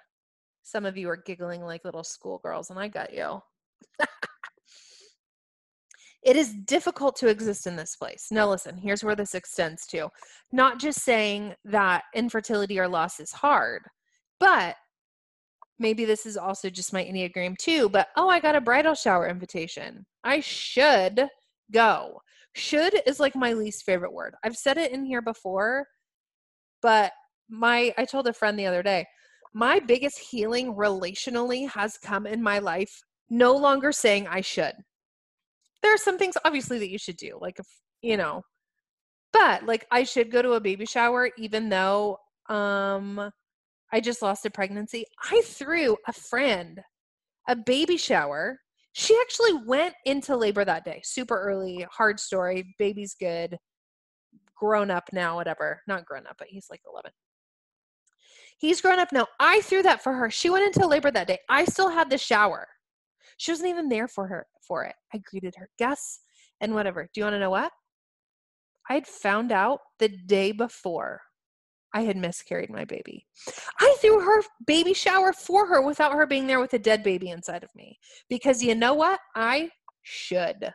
Some 0.62 0.87
of 0.87 0.96
you 0.96 1.08
are 1.08 1.16
giggling 1.16 1.62
like 1.62 1.84
little 1.84 2.04
schoolgirls, 2.04 2.70
and 2.70 2.78
I 2.78 2.88
got 2.88 3.12
you. 3.12 3.40
it 6.23 6.37
is 6.37 6.54
difficult 6.66 7.16
to 7.16 7.28
exist 7.28 7.66
in 7.66 7.76
this 7.76 7.96
place. 7.96 8.28
Now, 8.30 8.49
listen, 8.49 8.78
here's 8.78 9.04
where 9.04 9.16
this 9.16 9.34
extends 9.34 9.87
to 9.88 10.08
not 10.52 10.78
just 10.78 11.00
saying 11.00 11.54
that 11.64 12.04
infertility 12.14 12.78
or 12.78 12.88
loss 12.88 13.20
is 13.20 13.32
hard, 13.32 13.82
but 14.40 14.76
maybe 15.78 16.04
this 16.04 16.26
is 16.26 16.37
also 16.37 16.71
just 16.71 16.93
my 16.93 17.04
Enneagram 17.04 17.57
too, 17.57 17.88
but 17.88 18.09
oh, 18.16 18.28
I 18.28 18.40
got 18.40 18.54
a 18.54 18.61
bridal 18.61 18.95
shower 18.95 19.28
invitation. 19.28 20.07
I 20.23 20.40
should 20.40 21.28
go. 21.73 22.21
Should 22.54 23.00
is 23.07 23.19
like 23.19 23.35
my 23.35 23.52
least 23.52 23.85
favorite 23.85 24.12
word. 24.12 24.35
I've 24.45 24.57
said 24.57 24.78
it 24.78 24.93
in 24.93 25.04
here 25.04 25.23
before, 25.23 25.87
but 26.83 27.12
my 27.49 27.93
I 27.99 28.04
told 28.04 28.28
a 28.28 28.33
friend 28.33 28.59
the 28.59 28.66
other 28.66 28.83
day, 28.83 29.07
my 29.52 29.81
biggest 29.81 30.19
healing 30.19 30.75
relationally 30.75 31.69
has 31.71 31.99
come 31.99 32.26
in 32.26 32.43
my 32.43 32.59
life 32.61 33.02
no 33.31 33.57
longer 33.57 33.93
saying 33.93 34.26
I 34.28 34.40
should. 34.40 34.75
There 35.83 35.93
are 35.93 35.99
some 35.99 36.19
things 36.19 36.37
obviously 36.45 36.78
that 36.78 36.90
you 36.90 36.99
should 36.99 37.16
do, 37.16 37.38
like 37.40 37.59
if, 37.59 37.66
you 38.02 38.16
know, 38.16 38.43
but 39.33 39.66
like 39.66 39.87
I 39.90 40.04
should 40.04 40.31
go 40.31 40.40
to 40.43 40.52
a 40.52 40.61
baby 40.61 40.87
shower 40.87 41.31
even 41.37 41.69
though 41.69 42.19
um 42.49 43.31
I 43.95 44.01
just 44.01 44.23
lost 44.23 44.45
a 44.45 44.51
pregnancy. 44.51 45.07
I 45.31 45.41
threw 45.43 45.97
a 46.09 46.13
friend 46.13 46.81
a 47.47 47.55
baby 47.55 47.97
shower. 47.97 48.59
She 48.93 49.17
actually 49.21 49.55
went 49.67 49.95
into 50.05 50.37
labor 50.37 50.65
that 50.65 50.85
day, 50.85 51.01
super 51.05 51.41
early, 51.41 51.87
hard 51.93 52.19
story, 52.19 52.75
baby's 52.77 53.15
good, 53.15 53.57
grown 54.57 54.91
up 54.91 55.05
now, 55.13 55.37
whatever. 55.37 55.81
Not 55.87 56.07
grown 56.07 56.27
up, 56.27 56.37
but 56.39 56.49
he's 56.49 56.67
like 56.71 56.81
11. 56.91 57.13
He's 58.59 58.81
grown 58.81 58.99
up 58.99 59.13
now. 59.13 59.29
I 59.39 59.61
threw 59.61 59.83
that 59.83 60.03
for 60.03 60.13
her. 60.13 60.29
She 60.29 60.51
went 60.51 60.65
into 60.65 60.89
labor 60.89 61.13
that 61.13 61.29
day. 61.29 61.39
I 61.49 61.65
still 61.65 61.91
had 61.91 62.11
the 62.11 62.19
shower. 62.19 62.67
She 63.37 63.53
wasn't 63.53 63.71
even 63.71 63.89
there 63.89 64.09
for 64.09 64.27
her 64.27 64.47
for 64.67 64.85
it. 64.85 64.95
I 65.13 65.19
greeted 65.19 65.55
her 65.57 65.69
guests 65.79 66.21
and 66.61 66.75
whatever. 66.75 67.09
Do 67.13 67.21
you 67.21 67.25
want 67.25 67.35
to 67.35 67.41
know 67.41 67.51
what? 67.51 67.71
I 68.91 68.95
had 68.95 69.07
found 69.07 69.53
out 69.53 69.79
the 70.01 70.09
day 70.09 70.51
before 70.51 71.21
I 71.95 72.03
had 72.03 72.17
miscarried 72.17 72.71
my 72.71 72.85
baby. 72.85 73.25
I 73.79 73.97
threw 74.01 74.21
her 74.21 74.43
baby 74.67 74.93
shower 74.93 75.33
for 75.33 75.67
her 75.67 75.81
without 75.81 76.13
her 76.13 76.27
being 76.27 76.49
there 76.49 76.59
with 76.59 76.75
a 76.75 76.79
dead 76.79 77.05
baby 77.05 77.31
inside 77.31 77.63
of 77.63 77.75
me. 77.77 77.99
Because 78.29 78.63
you 78.63 78.75
know 78.75 78.95
what? 78.95 79.21
I 79.37 79.71
should. 80.03 80.73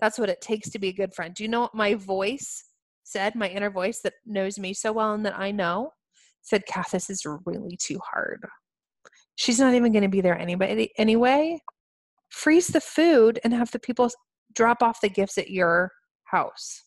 That's 0.00 0.18
what 0.20 0.28
it 0.28 0.40
takes 0.40 0.70
to 0.70 0.78
be 0.78 0.88
a 0.88 0.92
good 0.92 1.14
friend. 1.14 1.34
Do 1.34 1.42
you 1.42 1.48
know 1.48 1.62
what 1.62 1.74
my 1.74 1.94
voice 1.94 2.64
said, 3.02 3.34
my 3.34 3.48
inner 3.48 3.70
voice 3.70 4.00
that 4.04 4.14
knows 4.24 4.56
me 4.56 4.72
so 4.72 4.92
well 4.92 5.14
and 5.14 5.26
that 5.26 5.36
I 5.36 5.50
know? 5.50 5.90
Said, 6.42 6.64
Kath, 6.66 6.92
this 6.92 7.10
is 7.10 7.26
really 7.44 7.76
too 7.76 7.98
hard. 8.12 8.46
She's 9.34 9.58
not 9.58 9.74
even 9.74 9.92
going 9.92 10.04
to 10.04 10.08
be 10.08 10.20
there 10.20 10.38
anybody 10.38 10.92
anyway. 10.96 11.60
Freeze 12.28 12.68
the 12.68 12.80
food 12.80 13.40
and 13.42 13.52
have 13.52 13.72
the 13.72 13.80
people 13.80 14.10
drop 14.54 14.80
off 14.80 15.00
the 15.00 15.08
gifts 15.08 15.38
at 15.38 15.50
your 15.50 15.90
house. 16.24 16.84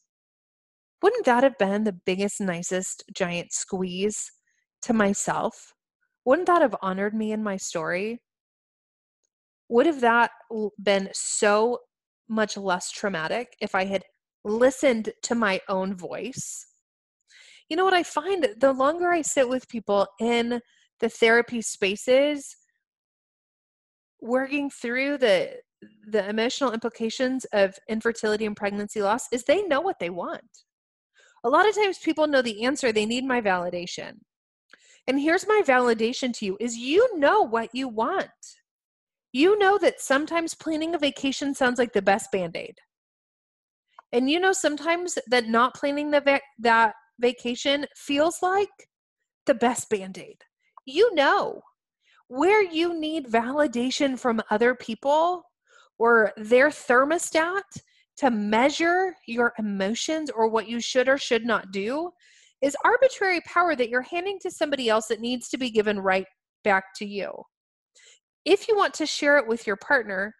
Wouldn't 1.01 1.25
that 1.25 1.43
have 1.43 1.57
been 1.57 1.85
the 1.85 1.93
biggest, 1.93 2.41
nicest 2.41 3.03
giant 3.13 3.53
squeeze 3.53 4.31
to 4.81 4.93
myself? 4.93 5.73
Wouldn't 6.25 6.47
that 6.47 6.61
have 6.61 6.75
honored 6.81 7.13
me 7.13 7.31
in 7.31 7.41
my 7.41 7.57
story? 7.57 8.21
Would 9.69 9.85
have 9.85 10.01
that 10.01 10.31
been 10.81 11.09
so 11.13 11.79
much 12.27 12.57
less 12.57 12.91
traumatic 12.91 13.55
if 13.61 13.75
I 13.75 13.85
had 13.85 14.03
listened 14.43 15.13
to 15.23 15.35
my 15.35 15.61
own 15.69 15.95
voice? 15.95 16.65
You 17.69 17.77
know 17.77 17.85
what 17.85 17.93
I 17.93 18.03
find? 18.03 18.49
The 18.57 18.73
longer 18.73 19.11
I 19.11 19.21
sit 19.21 19.47
with 19.47 19.69
people 19.69 20.07
in 20.19 20.59
the 20.99 21.09
therapy 21.09 21.61
spaces, 21.61 22.57
working 24.21 24.69
through 24.69 25.19
the 25.19 25.55
the 26.09 26.27
emotional 26.27 26.73
implications 26.73 27.45
of 27.53 27.79
infertility 27.87 28.45
and 28.45 28.57
pregnancy 28.57 29.01
loss 29.01 29.27
is 29.31 29.45
they 29.45 29.63
know 29.63 29.79
what 29.79 29.97
they 29.97 30.09
want 30.09 30.65
a 31.43 31.49
lot 31.49 31.67
of 31.67 31.75
times 31.75 31.97
people 31.97 32.27
know 32.27 32.41
the 32.41 32.63
answer, 32.63 32.91
they 32.91 33.05
need 33.05 33.25
my 33.25 33.41
validation. 33.41 34.19
And 35.07 35.19
here's 35.19 35.47
my 35.47 35.63
validation 35.65 36.33
to 36.37 36.45
you 36.45 36.57
is 36.59 36.77
you 36.77 37.17
know 37.17 37.41
what 37.41 37.69
you 37.73 37.87
want. 37.87 38.29
You 39.31 39.57
know 39.57 39.77
that 39.79 40.01
sometimes 40.01 40.53
planning 40.53 40.95
a 40.95 40.99
vacation 40.99 41.53
sounds 41.53 41.79
like 41.79 41.93
the 41.93 42.01
best 42.01 42.31
band-aid. 42.31 42.75
And 44.11 44.29
you 44.29 44.39
know 44.39 44.53
sometimes 44.53 45.17
that 45.27 45.47
not 45.47 45.75
planning 45.75 46.11
the 46.11 46.21
va- 46.21 46.41
that 46.59 46.93
vacation 47.19 47.85
feels 47.95 48.41
like 48.41 48.69
the 49.45 49.53
best 49.53 49.89
band-aid. 49.89 50.43
You 50.85 51.13
know 51.13 51.61
where 52.27 52.63
you 52.63 52.97
need 52.99 53.27
validation 53.27 54.17
from 54.17 54.41
other 54.49 54.75
people 54.75 55.43
or 55.97 56.31
their 56.37 56.69
thermostat 56.69 57.81
to 58.19 58.29
measure 58.29 59.15
your 59.27 59.53
emotions 59.57 60.29
or 60.29 60.49
what 60.49 60.67
you 60.67 60.81
should 60.81 61.07
or 61.07 61.17
should 61.17 61.45
not 61.45 61.71
do 61.71 62.11
is 62.61 62.75
arbitrary 62.83 63.39
power 63.41 63.75
that 63.75 63.89
you're 63.89 64.01
handing 64.01 64.37
to 64.41 64.51
somebody 64.51 64.89
else 64.89 65.07
that 65.07 65.21
needs 65.21 65.47
to 65.49 65.57
be 65.57 65.71
given 65.71 65.99
right 65.99 66.25
back 66.65 66.83
to 66.97 67.05
you. 67.05 67.31
If 68.43 68.67
you 68.67 68.75
want 68.75 68.93
to 68.95 69.05
share 69.05 69.37
it 69.37 69.47
with 69.47 69.65
your 69.65 69.77
partner, 69.77 70.33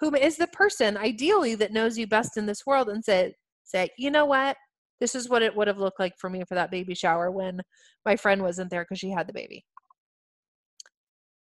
whom 0.00 0.14
is 0.14 0.36
the 0.36 0.46
person 0.48 0.96
ideally 0.96 1.54
that 1.56 1.72
knows 1.72 1.98
you 1.98 2.06
best 2.06 2.38
in 2.38 2.46
this 2.46 2.64
world, 2.66 2.88
and 2.88 3.04
say, 3.04 3.34
say, 3.64 3.88
you 3.98 4.10
know 4.10 4.24
what? 4.24 4.56
This 5.00 5.14
is 5.14 5.28
what 5.28 5.42
it 5.42 5.54
would 5.54 5.68
have 5.68 5.78
looked 5.78 6.00
like 6.00 6.14
for 6.18 6.30
me 6.30 6.42
for 6.48 6.54
that 6.54 6.70
baby 6.70 6.94
shower 6.94 7.30
when 7.30 7.60
my 8.06 8.16
friend 8.16 8.42
wasn't 8.42 8.70
there 8.70 8.84
because 8.84 8.98
she 8.98 9.10
had 9.10 9.26
the 9.26 9.34
baby. 9.34 9.64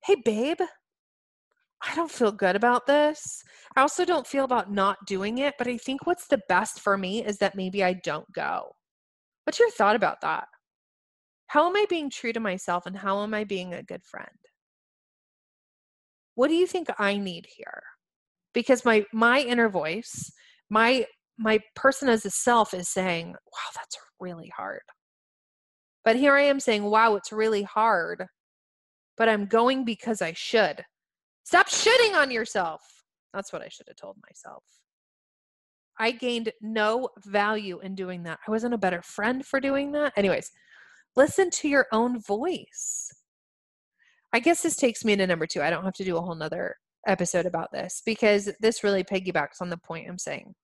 Hey, 0.05 0.17
babe, 0.23 0.61
I 1.83 1.95
don't 1.95 2.11
feel 2.11 2.33
good 2.33 2.57
about 2.57 2.87
this. 2.87 3.43
I 3.77 3.83
also 3.83 4.05
don't 4.05 4.27
feel 4.27 4.45
about 4.45 4.73
not 4.73 4.99
doing 5.07 5.39
it, 5.39 5.55
but 5.59 5.69
I 5.69 5.77
think 5.77 6.07
what's 6.07 6.27
the 6.27 6.41
best 6.49 6.81
for 6.81 6.99
me 6.99 7.25
is 7.25 7.39
that 7.39 7.55
maybe 7.55 7.85
I 7.85 7.95
don't 7.95 8.31
go. 8.33 8.73
What's 9.45 9.59
your 9.59 9.71
thought 9.71 9.97
about 9.97 10.21
that? 10.23 10.49
How 11.47 11.69
am 11.69 11.77
I 11.77 11.87
being 11.89 12.11
true 12.11 12.33
to 12.33 12.41
myself 12.41 12.85
and 12.87 12.97
how 12.97 13.23
am 13.23 13.33
I 13.33 13.45
being 13.45 13.73
a 13.75 13.83
good 13.83 14.05
friend? 14.05 14.29
What 16.35 16.49
do 16.49 16.55
you 16.55 16.67
think 16.67 16.89
I 16.99 17.17
need 17.17 17.47
here? 17.57 17.83
Because 18.53 18.85
my 18.85 19.05
my 19.13 19.41
inner 19.41 19.69
voice, 19.69 20.31
my 20.71 21.07
my 21.39 21.61
person 21.75 22.09
as 22.09 22.27
a 22.27 22.31
self 22.31 22.75
is 22.75 22.89
saying, 22.89 23.29
"Wow, 23.29 23.71
that's 23.75 23.97
really 24.21 24.53
hard." 24.57 24.83
But 26.09 26.17
here 26.17 26.35
I 26.37 26.43
am 26.45 26.59
saying, 26.59 26.85
wow, 26.85 27.17
it's 27.17 27.33
really 27.33 27.65
hard, 27.65 28.27
but 29.19 29.29
I'm 29.29 29.45
going 29.47 29.85
because 29.85 30.23
I 30.23 30.33
should. 30.33 30.83
Stop 31.49 31.69
shitting 31.71 32.15
on 32.15 32.31
yourself. 32.31 32.83
That's 33.33 33.55
what 33.55 33.63
I 33.63 33.69
should 33.69 33.87
have 33.89 33.97
told 33.97 34.17
myself. 34.29 34.65
I 35.99 36.11
gained 36.11 36.53
no 36.61 37.09
value 37.25 37.81
in 37.81 37.95
doing 37.95 38.25
that. 38.25 38.39
I 38.47 38.51
wasn't 38.51 38.75
a 38.75 38.79
better 38.79 39.01
friend 39.01 39.47
for 39.47 39.59
doing 39.59 39.93
that. 39.93 40.13
Anyways, 40.15 40.51
listen 41.17 41.49
to 41.53 41.67
your 41.67 41.87
own 41.91 42.21
voice. 42.21 43.11
I 44.35 44.41
guess 44.41 44.63
this 44.63 44.77
takes 44.77 45.07
me 45.07 45.17
to 45.17 45.27
number 45.27 45.47
two. 45.47 45.63
I 45.63 45.71
don't 45.71 45.87
have 45.87 45.95
to 45.95 46.05
do 46.05 46.19
a 46.19 46.21
whole 46.21 46.35
nother 46.35 46.77
episode 47.07 47.47
about 47.47 47.73
this 47.73 48.03
because 48.05 48.51
this 48.61 48.85
really 48.85 49.03
piggybacks 49.03 49.63
on 49.63 49.71
the 49.71 49.79
point 49.79 50.07
I'm 50.07 50.19
saying. 50.19 50.55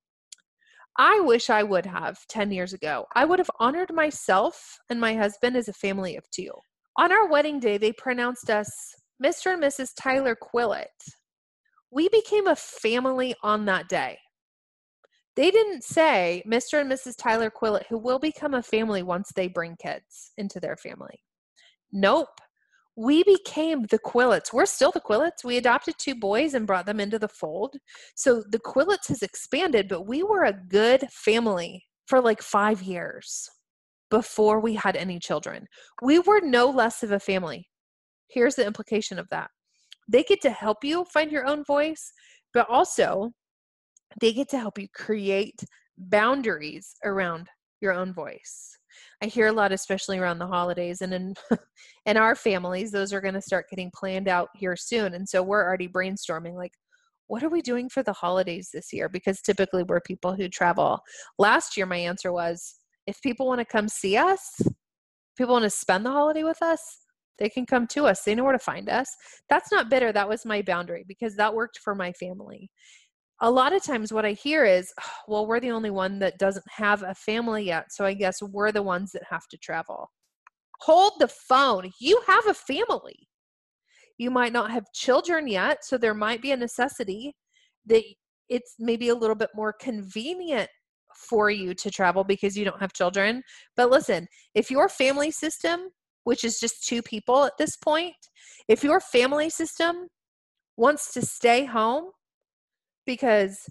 I 0.99 1.19
wish 1.21 1.49
I 1.49 1.63
would 1.63 1.87
have 1.87 2.19
10 2.29 2.53
years 2.53 2.75
ago. 2.75 3.07
I 3.15 3.25
would 3.25 3.39
have 3.39 3.51
honored 3.59 3.95
myself 3.95 4.79
and 4.91 5.01
my 5.01 5.15
husband 5.15 5.57
as 5.57 5.69
a 5.69 5.73
family 5.73 6.17
of 6.17 6.29
two. 6.31 6.51
On 6.99 7.11
our 7.11 7.27
wedding 7.27 7.59
day, 7.59 7.79
they 7.79 7.93
pronounced 7.93 8.51
us 8.51 8.69
Mr. 9.23 9.55
and 9.55 9.63
Mrs. 9.63 9.91
Tyler 9.97 10.37
Quillette. 10.37 10.87
We 11.91 12.09
became 12.09 12.47
a 12.47 12.57
family 12.57 13.35
on 13.43 13.65
that 13.67 13.89
day. 13.89 14.19
They 15.37 15.51
didn't 15.51 15.85
say 15.85 16.43
Mr. 16.47 16.81
and 16.81 16.91
Mrs. 16.91 17.17
Tyler 17.17 17.51
Quillette, 17.51 17.87
who 17.89 17.99
will 17.99 18.19
become 18.19 18.55
a 18.55 18.63
family 18.63 19.03
once 19.03 19.31
they 19.35 19.49
bring 19.49 19.77
kids 19.77 20.33
into 20.39 20.61
their 20.61 20.77
family. 20.77 21.21
Nope 21.93 22.29
we 22.97 23.25
became 23.25 23.83
the 23.85 23.99
Quillettes. 23.99 24.53
We're 24.53 24.67
still 24.67 24.93
the 24.93 25.01
Quillettes. 25.01 25.45
We 25.45 25.57
adopted 25.57 25.97
two 25.99 26.15
boys 26.15 26.55
and 26.55 26.67
brought 26.67 26.87
them 26.87 27.01
into 27.01 27.19
the 27.19 27.29
fold. 27.29 27.77
So 28.15 28.45
the 28.49 28.61
Quillettes 28.61 29.09
has 29.09 29.23
expanded, 29.23 29.89
but 29.89 30.07
we 30.07 30.23
were 30.23 30.45
a 30.45 30.53
good 30.53 31.03
family 31.11 31.85
for 32.07 32.21
like 32.21 32.43
five 32.43 32.83
years 32.83 33.49
before 34.11 34.61
we 34.61 34.75
had 34.75 34.97
any 34.97 35.19
children. 35.19 35.67
We 36.03 36.21
were 36.21 36.41
no 36.41 36.71
less 36.71 37.03
of 37.03 37.11
a 37.11 37.19
family. 37.19 37.69
Here's 38.35 38.57
the 38.57 38.67
implication 38.67 39.19
of 39.19 39.29
that 39.31 39.51
they 40.07 40.23
get 40.23 40.43
to 40.43 40.51
help 40.51 40.85
you 40.85 41.05
find 41.07 41.33
your 41.33 41.47
own 41.47 41.65
voice, 41.65 42.13
but 42.53 42.69
also 42.69 43.33
they 44.21 44.33
get 44.33 44.49
to 44.51 44.59
help 44.59 44.79
you 44.79 44.87
create 44.95 45.65
boundaries 45.97 46.95
around 47.05 47.49
your 47.81 47.93
own 47.93 48.13
voice. 48.13 48.77
I 49.23 49.27
hear 49.27 49.47
a 49.49 49.53
lot, 49.53 49.73
especially 49.73 50.19
around 50.19 50.39
the 50.39 50.47
holidays, 50.47 51.01
and 51.01 51.15
in 51.15 51.35
in 52.07 52.17
our 52.17 52.35
families, 52.35 52.91
those 52.91 53.13
are 53.13 53.21
going 53.21 53.35
to 53.35 53.41
start 53.41 53.71
getting 53.71 53.91
planned 53.95 54.29
out 54.29 54.49
here 54.55 54.77
soon. 54.77 55.15
And 55.15 55.29
so 55.29 55.43
we're 55.43 55.65
already 55.65 55.89
brainstorming, 55.89 56.55
like, 56.55 56.73
what 57.27 57.43
are 57.43 57.49
we 57.49 57.63
doing 57.63 57.89
for 57.89 58.03
the 58.03 58.13
holidays 58.13 58.71
this 58.73 58.93
year? 58.93 59.09
Because 59.09 59.41
typically 59.41 59.83
we're 59.83 60.01
people 60.01 60.35
who 60.35 60.49
travel. 60.49 61.01
Last 61.39 61.77
year, 61.77 61.87
my 61.87 61.97
answer 61.97 62.33
was, 62.33 62.75
if 63.07 63.21
people 63.23 63.47
want 63.47 63.61
to 63.61 63.65
come 63.65 63.89
see 63.89 64.17
us, 64.17 64.61
people 65.37 65.55
want 65.55 65.65
to 65.65 65.71
spend 65.71 66.05
the 66.05 66.11
holiday 66.11 66.45
with 66.45 66.63
us, 66.63 66.81
they 67.39 67.49
can 67.49 67.67
come 67.67 67.87
to 67.89 68.07
us. 68.07 68.23
They 68.23 68.35
know 68.35 68.45
where 68.45 68.53
to 68.53 68.59
find 68.59 68.89
us. 68.89 69.09
That's 69.49 69.73
not 69.73 69.91
bitter. 69.91 70.13
That 70.13 70.29
was 70.29 70.45
my 70.45 70.63
boundary 70.63 71.05
because 71.07 71.37
that 71.37 71.55
worked 71.55 71.79
for 71.79 71.95
my 71.95 72.13
family 72.13 72.71
a 73.41 73.51
lot 73.51 73.75
of 73.75 73.83
times 73.83 74.13
what 74.13 74.25
I 74.25 74.33
hear 74.33 74.65
is, 74.65 74.93
oh, 75.01 75.11
well, 75.29 75.47
we're 75.47 75.61
the 75.61 75.71
only 75.71 75.91
one 75.91 76.19
that 76.21 76.39
doesn't 76.39 76.65
have 76.71 77.03
a 77.03 77.15
family 77.15 77.65
yet. 77.65 77.87
So 77.91 78.05
I 78.05 78.15
guess 78.15 78.41
we're 78.41 78.73
the 78.73 78.83
ones 78.83 79.13
that 79.13 79.23
have 79.29 79.47
to 79.51 79.59
travel. 79.59 80.11
Hold 80.81 81.15
the 81.19 81.29
phone. 81.29 81.91
You 82.01 82.21
have 82.27 82.47
a 82.47 82.55
family. 82.55 83.29
You 84.19 84.31
might 84.31 84.53
not 84.53 84.71
have 84.71 84.85
children 84.95 85.49
yet. 85.49 85.85
So 85.85 85.99
there 85.99 86.15
might 86.15 86.43
be 86.43 86.53
a 86.53 86.57
necessity 86.57 87.35
that 87.87 88.03
it's 88.49 88.77
maybe 88.79 89.09
a 89.09 89.15
little 89.15 89.37
bit 89.37 89.51
more 89.55 89.75
convenient 89.81 90.69
for 91.29 91.51
you 91.51 91.75
to 91.75 91.91
travel 91.91 92.25
because 92.25 92.57
you 92.57 92.65
don't 92.65 92.81
have 92.81 92.93
children. 92.93 93.43
But 93.77 93.91
listen, 93.91 94.27
if 94.55 94.71
your 94.71 94.89
family 94.89 95.31
system, 95.31 95.89
which 96.25 96.45
is 96.45 96.59
just 96.59 96.87
two 96.87 97.03
people 97.03 97.45
at 97.45 97.57
this 97.59 97.77
point, 97.77 98.15
if 98.69 98.83
your 98.83 99.01
family 99.01 99.51
system 99.51 100.09
wants 100.77 101.13
to 101.15 101.23
stay 101.23 101.65
home, 101.65 102.11
because 103.07 103.69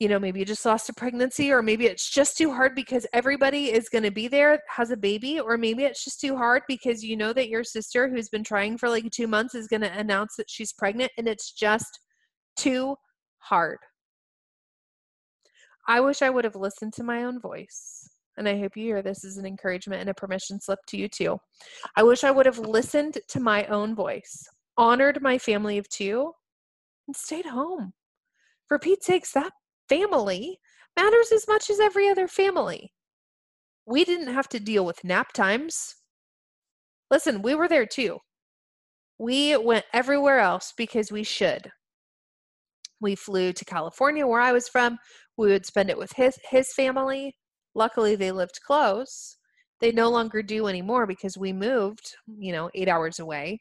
you 0.00 0.08
know 0.08 0.18
maybe 0.18 0.40
you 0.40 0.44
just 0.44 0.66
lost 0.66 0.88
a 0.88 0.92
pregnancy 0.92 1.50
or 1.52 1.62
maybe 1.62 1.86
it's 1.86 2.10
just 2.10 2.36
too 2.36 2.52
hard 2.52 2.74
because 2.74 3.06
everybody 3.12 3.72
is 3.72 3.88
going 3.88 4.02
to 4.02 4.10
be 4.10 4.28
there 4.28 4.60
has 4.68 4.90
a 4.90 4.96
baby 4.96 5.38
or 5.40 5.56
maybe 5.56 5.84
it's 5.84 6.04
just 6.04 6.20
too 6.20 6.36
hard 6.36 6.62
because 6.68 7.02
you 7.02 7.16
know 7.16 7.32
that 7.32 7.48
your 7.48 7.64
sister 7.64 8.08
who's 8.08 8.28
been 8.28 8.44
trying 8.44 8.76
for 8.76 8.88
like 8.88 9.10
2 9.10 9.26
months 9.26 9.54
is 9.54 9.68
going 9.68 9.82
to 9.82 9.98
announce 9.98 10.36
that 10.36 10.50
she's 10.50 10.72
pregnant 10.72 11.12
and 11.16 11.28
it's 11.28 11.52
just 11.52 12.00
too 12.56 12.96
hard. 13.38 13.78
I 15.86 16.00
wish 16.00 16.22
i 16.22 16.30
would 16.30 16.44
have 16.44 16.56
listened 16.56 16.94
to 16.94 17.04
my 17.04 17.24
own 17.24 17.40
voice 17.40 18.13
and 18.36 18.48
I 18.48 18.58
hope 18.58 18.76
you 18.76 18.84
hear 18.84 19.02
this 19.02 19.24
as 19.24 19.36
an 19.36 19.46
encouragement 19.46 20.00
and 20.00 20.10
a 20.10 20.14
permission 20.14 20.60
slip 20.60 20.80
to 20.88 20.96
you 20.96 21.08
too. 21.08 21.38
I 21.96 22.02
wish 22.02 22.24
I 22.24 22.30
would 22.30 22.46
have 22.46 22.58
listened 22.58 23.18
to 23.28 23.40
my 23.40 23.64
own 23.66 23.94
voice, 23.94 24.44
honored 24.76 25.22
my 25.22 25.38
family 25.38 25.78
of 25.78 25.88
two, 25.88 26.32
and 27.06 27.16
stayed 27.16 27.46
home. 27.46 27.92
For 28.66 28.78
Pete's 28.78 29.06
sakes, 29.06 29.32
that 29.32 29.52
family 29.88 30.58
matters 30.96 31.32
as 31.32 31.46
much 31.46 31.70
as 31.70 31.80
every 31.80 32.08
other 32.08 32.28
family. 32.28 32.92
We 33.86 34.04
didn't 34.04 34.32
have 34.32 34.48
to 34.50 34.60
deal 34.60 34.84
with 34.84 35.04
nap 35.04 35.32
times. 35.32 35.94
Listen, 37.10 37.42
we 37.42 37.54
were 37.54 37.68
there 37.68 37.86
too. 37.86 38.18
We 39.18 39.56
went 39.56 39.84
everywhere 39.92 40.40
else 40.40 40.72
because 40.76 41.12
we 41.12 41.22
should. 41.22 41.70
We 43.00 43.14
flew 43.14 43.52
to 43.52 43.64
California, 43.64 44.26
where 44.26 44.40
I 44.40 44.52
was 44.52 44.68
from. 44.68 44.98
We 45.36 45.48
would 45.48 45.66
spend 45.66 45.90
it 45.90 45.98
with 45.98 46.12
his, 46.12 46.38
his 46.48 46.72
family. 46.72 47.36
Luckily, 47.74 48.16
they 48.16 48.32
lived 48.32 48.60
close. 48.64 49.36
They 49.80 49.92
no 49.92 50.10
longer 50.10 50.42
do 50.42 50.66
anymore 50.66 51.06
because 51.06 51.36
we 51.36 51.52
moved, 51.52 52.14
you 52.38 52.52
know, 52.52 52.70
eight 52.74 52.88
hours 52.88 53.18
away. 53.18 53.60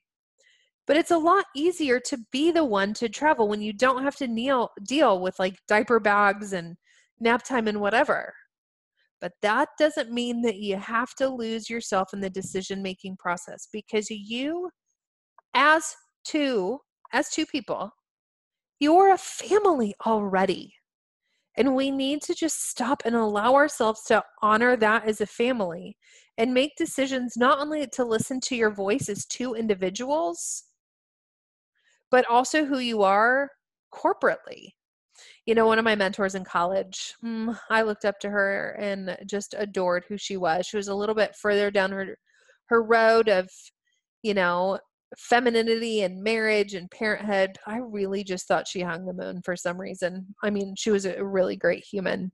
But 0.86 0.98
it's 0.98 1.12
a 1.12 1.18
lot 1.18 1.46
easier 1.56 2.00
to 2.02 2.18
be 2.32 2.52
the 2.52 2.66
one 2.66 2.94
to 2.96 3.10
travel 3.10 3.48
when 3.48 3.62
you 3.62 3.74
don't 3.74 4.04
have 4.04 4.16
to 4.18 4.28
kneel, 4.28 4.72
deal 4.86 5.20
with 5.22 5.40
like 5.40 5.56
diaper 5.68 6.00
bags 6.00 6.54
and 6.54 6.76
nap 7.20 7.44
time 7.44 7.68
and 7.68 7.80
whatever. 7.80 8.34
But 9.22 9.32
that 9.42 9.70
doesn't 9.80 10.12
mean 10.12 10.42
that 10.42 10.58
you 10.58 10.76
have 10.76 11.16
to 11.16 11.30
lose 11.30 11.70
yourself 11.70 12.10
in 12.14 12.20
the 12.20 12.30
decision 12.30 12.82
making 12.82 13.16
process 13.18 13.70
because 13.72 14.10
you, 14.10 14.70
as 15.54 15.96
two, 16.26 16.80
as 17.14 17.30
two 17.30 17.46
people, 17.46 17.92
you're 18.80 19.14
a 19.14 19.18
family 19.18 19.96
already. 20.06 20.74
And 21.56 21.76
we 21.76 21.92
need 21.92 22.22
to 22.24 22.34
just 22.34 22.70
stop 22.70 23.04
and 23.06 23.16
allow 23.16 23.54
ourselves 23.54 24.04
to 24.06 24.24
honor 24.42 24.76
that 24.78 25.08
as 25.08 25.22
a 25.22 25.26
family 25.26 25.98
and 26.38 26.54
make 26.54 26.76
decisions 26.76 27.38
not 27.38 27.60
only 27.60 27.86
to 27.88 28.04
listen 28.04 28.40
to 28.42 28.56
your 28.56 28.72
voice 28.72 29.08
as 29.08 29.26
two 29.26 29.54
individuals, 29.54 30.64
but 32.10 32.26
also 32.30 32.66
who 32.66 32.80
you 32.80 33.04
are 33.04 33.50
corporately. 33.94 34.70
You 35.46 35.54
know, 35.54 35.68
one 35.68 35.78
of 35.78 35.86
my 35.86 35.96
mentors 35.96 36.36
in 36.36 36.44
college, 36.44 37.14
mm, 37.24 37.58
I 37.70 37.84
looked 37.84 38.06
up 38.06 38.20
to 38.22 38.30
her 38.30 38.72
and 38.80 39.16
just 39.28 39.54
adored 39.58 40.06
who 40.08 40.18
she 40.18 40.38
was. 40.38 40.66
She 40.66 40.78
was 40.78 40.88
a 40.88 40.96
little 40.96 41.16
bit 41.16 41.36
further 41.36 41.70
down 41.70 41.92
her 41.92 42.18
her 42.68 42.82
road 42.82 43.30
of, 43.30 43.50
you 44.24 44.34
know, 44.34 44.80
femininity 45.18 46.02
and 46.02 46.22
marriage 46.22 46.74
and 46.74 46.90
parenthood. 46.92 47.58
I 47.68 47.78
really 47.78 48.24
just 48.24 48.48
thought 48.48 48.68
she 48.68 48.82
hung 48.82 49.06
the 49.06 49.14
moon 49.14 49.42
for 49.44 49.56
some 49.56 49.80
reason. 49.80 50.36
I 50.44 50.50
mean, 50.50 50.76
she 50.78 50.92
was 50.92 51.06
a 51.06 51.24
really 51.24 51.56
great 51.56 51.84
human. 51.84 52.32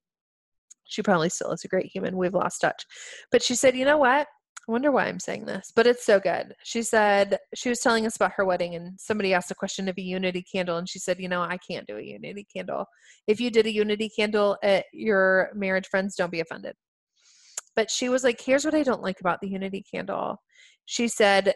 She 0.85 1.01
probably 1.01 1.29
still 1.29 1.51
is 1.51 1.63
a 1.63 1.67
great 1.67 1.87
human. 1.87 2.17
We've 2.17 2.33
lost 2.33 2.61
touch. 2.61 2.85
But 3.31 3.43
she 3.43 3.55
said, 3.55 3.75
you 3.75 3.85
know 3.85 3.97
what? 3.97 4.27
I 4.67 4.71
wonder 4.71 4.91
why 4.91 5.05
I'm 5.05 5.19
saying 5.19 5.45
this, 5.45 5.71
but 5.75 5.87
it's 5.87 6.05
so 6.05 6.19
good. 6.19 6.53
She 6.63 6.83
said 6.83 7.39
she 7.55 7.69
was 7.69 7.79
telling 7.79 8.05
us 8.05 8.15
about 8.15 8.33
her 8.35 8.45
wedding, 8.45 8.75
and 8.75 8.99
somebody 8.99 9.33
asked 9.33 9.49
a 9.49 9.55
question 9.55 9.87
of 9.87 9.97
a 9.97 10.01
unity 10.01 10.43
candle, 10.43 10.77
and 10.77 10.87
she 10.87 10.99
said, 10.99 11.19
"You 11.19 11.27
know, 11.27 11.41
I 11.41 11.57
can't 11.57 11.87
do 11.87 11.97
a 11.97 12.01
unity 12.01 12.45
candle. 12.55 12.85
If 13.25 13.41
you 13.41 13.49
did 13.49 13.65
a 13.65 13.73
unity 13.73 14.09
candle 14.09 14.57
at 14.61 14.85
your 14.93 15.49
marriage, 15.55 15.87
friends, 15.87 16.15
don't 16.15 16.31
be 16.31 16.41
offended." 16.41 16.75
But 17.75 17.89
she 17.89 18.09
was 18.09 18.23
like, 18.23 18.39
"Here's 18.39 18.63
what 18.63 18.75
I 18.75 18.83
don't 18.83 19.01
like 19.01 19.19
about 19.21 19.39
the 19.41 19.49
unity 19.49 19.83
candle." 19.91 20.37
She 20.85 21.07
said, 21.07 21.53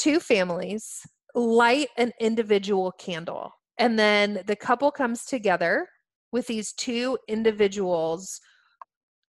two 0.00 0.18
families 0.18 1.00
light 1.34 1.88
an 1.96 2.12
individual 2.20 2.92
candle, 2.92 3.52
and 3.78 3.98
then 3.98 4.42
the 4.46 4.56
couple 4.56 4.90
comes 4.90 5.24
together 5.24 5.86
with 6.32 6.46
these 6.46 6.72
two 6.72 7.18
individuals 7.28 8.40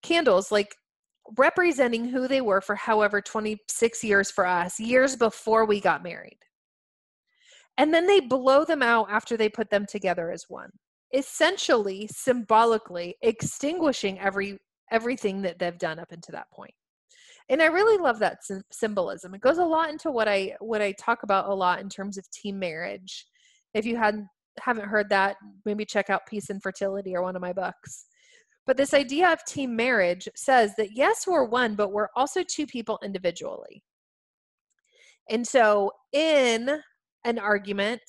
candles 0.02 0.52
like 0.52 0.76
representing 1.38 2.06
who 2.06 2.28
they 2.28 2.42
were 2.42 2.62
for 2.62 2.76
however 2.76 3.22
26 3.22 4.04
years 4.04 4.32
for 4.32 4.46
us, 4.46 4.80
years 4.80 5.16
before 5.16 5.66
we 5.66 5.80
got 5.80 6.04
married. 6.04 6.40
And 7.78 7.94
then 7.94 8.08
they 8.08 8.20
blow 8.20 8.66
them 8.66 8.82
out 8.82 9.08
after 9.10 9.38
they 9.38 9.50
put 9.50 9.70
them 9.70 9.86
together 9.86 10.32
as 10.32 10.46
one, 10.48 10.70
essentially 11.14 12.10
symbolically 12.12 13.16
extinguishing 13.22 14.20
every 14.20 14.60
everything 14.92 15.44
that 15.44 15.60
they've 15.60 15.78
done 15.78 16.00
up 16.00 16.12
until 16.12 16.34
that 16.34 16.50
point. 16.52 16.74
And 17.50 17.62
I 17.62 17.68
really 17.68 17.98
love 17.98 18.20
that 18.20 18.40
symbolism. 18.72 19.34
It 19.34 19.42
goes 19.42 19.58
a 19.58 19.66
lot 19.66 19.90
into 19.90 20.12
what 20.12 20.28
I 20.28 20.56
what 20.60 20.82
I 20.82 20.94
talk 20.94 21.24
about 21.24 21.50
a 21.50 21.54
lot 21.54 21.82
in 21.82 21.90
terms 21.90 22.18
of 22.18 22.30
team 22.32 22.60
marriage. 22.60 23.26
If 23.74 23.86
you 23.86 23.98
hadn't 23.98 24.28
haven't 24.62 24.90
heard 24.90 25.10
that, 25.10 25.38
maybe 25.66 25.86
check 25.86 26.10
out 26.10 26.28
Peace 26.28 26.50
and 26.50 26.62
Fertility 26.62 27.16
or 27.16 27.24
one 27.24 27.36
of 27.36 27.42
my 27.42 27.54
books 27.54 28.06
But 28.68 28.78
this 28.78 28.94
idea 28.94 29.32
of 29.32 29.44
team 29.46 29.76
marriage 29.76 30.30
says 30.36 30.74
that 30.78 30.90
yes, 30.96 31.26
we're 31.28 31.46
one, 31.46 31.76
but 31.76 31.92
we're 31.92 32.10
also 32.16 32.44
two 32.44 32.68
people 32.68 33.00
individually. 33.04 33.84
And 35.30 35.48
so, 35.48 35.92
in 36.14 36.82
an 37.26 37.40
argument, 37.40 38.02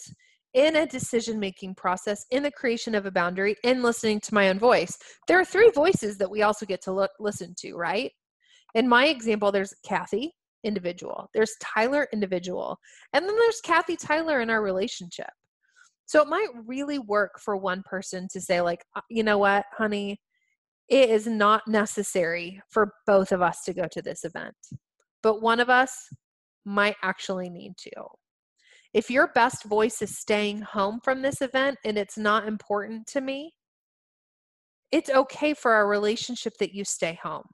in 0.54 0.76
a 0.76 0.86
decision 0.86 1.40
making 1.40 1.76
process, 1.76 2.26
in 2.30 2.42
the 2.42 2.50
creation 2.52 2.94
of 2.94 3.06
a 3.06 3.10
boundary, 3.10 3.56
in 3.64 3.82
listening 3.82 4.20
to 4.20 4.34
my 4.34 4.48
own 4.50 4.58
voice, 4.58 4.98
there 5.28 5.40
are 5.40 5.44
three 5.44 5.70
voices 5.74 6.18
that 6.18 6.30
we 6.30 6.42
also 6.42 6.66
get 6.66 6.82
to 6.82 6.92
look, 6.92 7.12
listen 7.20 7.54
to, 7.60 7.74
right? 7.74 8.12
In 8.74 8.88
my 8.88 9.06
example, 9.06 9.52
there's 9.52 9.74
Kathy, 9.84 10.32
individual, 10.64 11.28
there's 11.34 11.54
Tyler, 11.60 12.06
individual, 12.12 12.78
and 13.12 13.24
then 13.24 13.36
there's 13.36 13.60
Kathy 13.60 13.96
Tyler 13.96 14.40
in 14.40 14.50
our 14.50 14.62
relationship. 14.62 15.30
So 16.06 16.20
it 16.20 16.28
might 16.28 16.48
really 16.66 16.98
work 16.98 17.32
for 17.40 17.56
one 17.56 17.82
person 17.84 18.26
to 18.32 18.40
say, 18.40 18.60
like, 18.60 18.84
uh, 18.96 19.00
you 19.08 19.22
know 19.22 19.38
what, 19.38 19.64
honey, 19.76 20.20
it 20.88 21.08
is 21.08 21.26
not 21.26 21.62
necessary 21.68 22.60
for 22.68 22.92
both 23.06 23.30
of 23.30 23.42
us 23.42 23.62
to 23.66 23.72
go 23.72 23.86
to 23.92 24.02
this 24.02 24.24
event, 24.24 24.56
but 25.22 25.40
one 25.40 25.60
of 25.60 25.70
us 25.70 26.08
might 26.64 26.96
actually 27.02 27.48
need 27.48 27.74
to. 27.78 27.90
If 28.92 29.08
your 29.08 29.28
best 29.34 29.64
voice 29.64 30.02
is 30.02 30.18
staying 30.18 30.62
home 30.62 30.98
from 31.04 31.22
this 31.22 31.40
event 31.40 31.78
and 31.84 31.96
it's 31.96 32.18
not 32.18 32.48
important 32.48 33.06
to 33.08 33.20
me, 33.20 33.54
it's 34.90 35.10
okay 35.10 35.54
for 35.54 35.72
our 35.72 35.86
relationship 35.86 36.54
that 36.58 36.74
you 36.74 36.84
stay 36.84 37.16
home. 37.22 37.44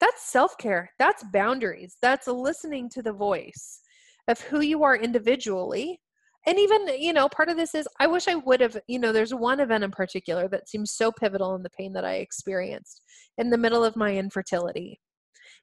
That's 0.00 0.30
self 0.30 0.56
care. 0.58 0.90
That's 0.98 1.24
boundaries. 1.32 1.96
That's 2.00 2.26
listening 2.26 2.88
to 2.90 3.02
the 3.02 3.12
voice 3.12 3.80
of 4.28 4.40
who 4.40 4.60
you 4.60 4.82
are 4.82 4.96
individually. 4.96 6.00
And 6.46 6.58
even 6.58 6.88
you 6.98 7.12
know 7.12 7.28
part 7.28 7.50
of 7.50 7.58
this 7.58 7.74
is 7.74 7.86
i 7.98 8.06
wish 8.06 8.26
i 8.26 8.34
would 8.34 8.62
have 8.62 8.78
you 8.88 8.98
know 8.98 9.12
there's 9.12 9.34
one 9.34 9.60
event 9.60 9.84
in 9.84 9.90
particular 9.90 10.48
that 10.48 10.70
seems 10.70 10.92
so 10.92 11.12
pivotal 11.12 11.54
in 11.54 11.62
the 11.62 11.68
pain 11.68 11.92
that 11.92 12.04
i 12.04 12.14
experienced 12.14 13.02
in 13.36 13.50
the 13.50 13.58
middle 13.58 13.84
of 13.84 13.94
my 13.94 14.16
infertility. 14.16 14.98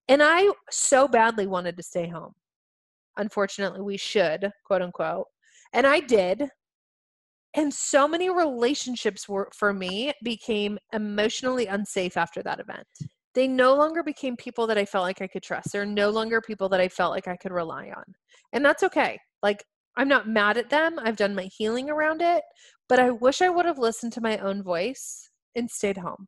And 0.08 0.22
i 0.22 0.52
so 0.70 1.08
badly 1.08 1.48
wanted 1.48 1.78
to 1.78 1.84
stay 1.84 2.08
home. 2.08 2.34
Unfortunately 3.18 3.82
we 3.82 3.98
should 3.98 4.52
quote 4.66 4.84
unquote. 4.84 5.26
And 5.74 5.88
i 5.88 6.00
did. 6.00 6.44
And 7.56 7.74
so 7.74 8.08
many 8.08 8.30
relationships 8.30 9.28
were 9.28 9.50
for 9.56 9.74
me 9.74 10.14
became 10.24 10.78
emotionally 10.94 11.66
unsafe 11.66 12.18
after 12.18 12.44
that 12.44 12.60
event 12.60 12.88
they 13.38 13.48
no 13.48 13.76
longer 13.76 14.04
became 14.04 14.36
people 14.36 14.68
that 14.68 14.78
i 14.78 14.84
felt 14.84 15.04
like 15.04 15.22
i 15.22 15.28
could 15.28 15.44
trust 15.44 15.72
they're 15.72 15.86
no 15.86 16.10
longer 16.10 16.42
people 16.42 16.68
that 16.68 16.82
i 16.82 16.90
felt 16.90 17.12
like 17.12 17.28
i 17.28 17.38
could 17.38 17.52
rely 17.52 17.92
on 17.96 18.04
and 18.52 18.66
that's 18.66 18.84
okay 18.84 19.18
like 19.44 19.64
I'm 19.98 20.08
not 20.08 20.30
mad 20.30 20.58
at 20.58 20.70
them. 20.70 21.00
I've 21.00 21.18
done 21.18 21.34
my 21.34 21.50
healing 21.58 21.90
around 21.90 22.22
it, 22.22 22.44
but 22.88 23.00
I 23.00 23.10
wish 23.10 23.42
I 23.42 23.50
would 23.50 23.66
have 23.66 23.80
listened 23.80 24.14
to 24.14 24.22
my 24.22 24.38
own 24.38 24.62
voice 24.62 25.30
and 25.56 25.70
stayed 25.70 25.98
home. 25.98 26.28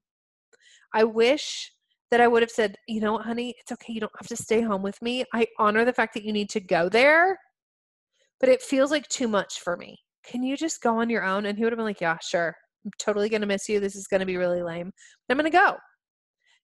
I 0.91 1.03
wish 1.03 1.71
that 2.09 2.19
I 2.19 2.27
would 2.27 2.41
have 2.41 2.49
said, 2.49 2.75
you 2.87 2.99
know 2.99 3.13
what, 3.13 3.25
honey, 3.25 3.53
it's 3.59 3.71
okay. 3.71 3.93
You 3.93 3.99
don't 3.99 4.11
have 4.19 4.27
to 4.27 4.35
stay 4.35 4.61
home 4.61 4.81
with 4.81 4.99
me. 5.03 5.23
I 5.35 5.45
honor 5.59 5.85
the 5.85 5.93
fact 5.93 6.15
that 6.15 6.23
you 6.23 6.33
need 6.33 6.49
to 6.49 6.59
go 6.59 6.89
there, 6.89 7.37
but 8.39 8.49
it 8.49 8.63
feels 8.63 8.89
like 8.89 9.07
too 9.07 9.27
much 9.27 9.59
for 9.59 9.77
me. 9.77 9.99
Can 10.25 10.41
you 10.41 10.57
just 10.57 10.81
go 10.81 10.97
on 10.97 11.09
your 11.11 11.23
own? 11.23 11.45
And 11.45 11.55
he 11.55 11.63
would 11.63 11.71
have 11.71 11.77
been 11.77 11.85
like, 11.85 12.01
yeah, 12.01 12.17
sure. 12.23 12.55
I'm 12.83 12.91
totally 12.97 13.29
going 13.29 13.41
to 13.41 13.47
miss 13.47 13.69
you. 13.69 13.79
This 13.79 13.95
is 13.95 14.07
going 14.07 14.21
to 14.21 14.25
be 14.25 14.37
really 14.37 14.63
lame. 14.63 14.91
I'm 15.29 15.37
going 15.37 15.49
to 15.49 15.55
go 15.55 15.75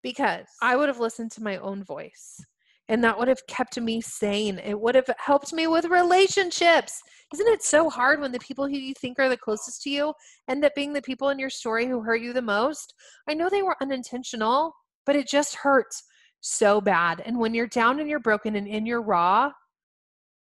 because 0.04 0.48
I 0.62 0.76
would 0.76 0.88
have 0.88 1.00
listened 1.00 1.32
to 1.34 1.44
my 1.44 1.58
own 1.58 1.84
voice 1.84 2.40
and 2.90 3.04
that 3.04 3.18
would 3.18 3.28
have 3.28 3.46
kept 3.48 3.80
me 3.80 4.02
sane. 4.02 4.58
It 4.58 4.80
would 4.80 4.96
have 4.96 5.10
helped 5.20 5.54
me 5.54 5.68
with 5.68 5.86
relationships. 5.86 7.00
Isn't 7.32 7.48
it 7.48 7.62
so 7.64 7.88
hard 7.88 8.20
when 8.20 8.32
the 8.32 8.40
people 8.40 8.68
who 8.68 8.76
you 8.76 8.96
think 8.96 9.20
are 9.20 9.30
the 9.30 9.38
closest 9.38 9.84
to 9.84 9.92
you 9.92 10.14
end 10.50 10.66
up 10.66 10.74
being 10.76 10.92
the 10.92 11.02
people 11.02 11.30
in 11.30 11.38
your 11.38 11.52
story 11.52 11.86
who 11.86 12.02
hurt 12.02 12.22
you 12.22 12.34
the 12.34 12.42
most? 12.42 12.96
I 13.28 13.36
know 13.36 13.48
they 13.48 13.62
were 13.62 13.78
unintentional, 13.80 14.74
but 15.06 15.16
it 15.16 15.28
just 15.28 15.56
hurts 15.56 16.04
so 16.42 16.82
bad. 16.82 17.22
And 17.24 17.38
when 17.38 17.54
you're 17.54 17.68
down 17.68 18.00
and 18.00 18.10
you're 18.10 18.20
broken 18.20 18.56
and 18.56 18.68
in 18.68 18.88
your 18.88 19.04
raw, 19.04 19.52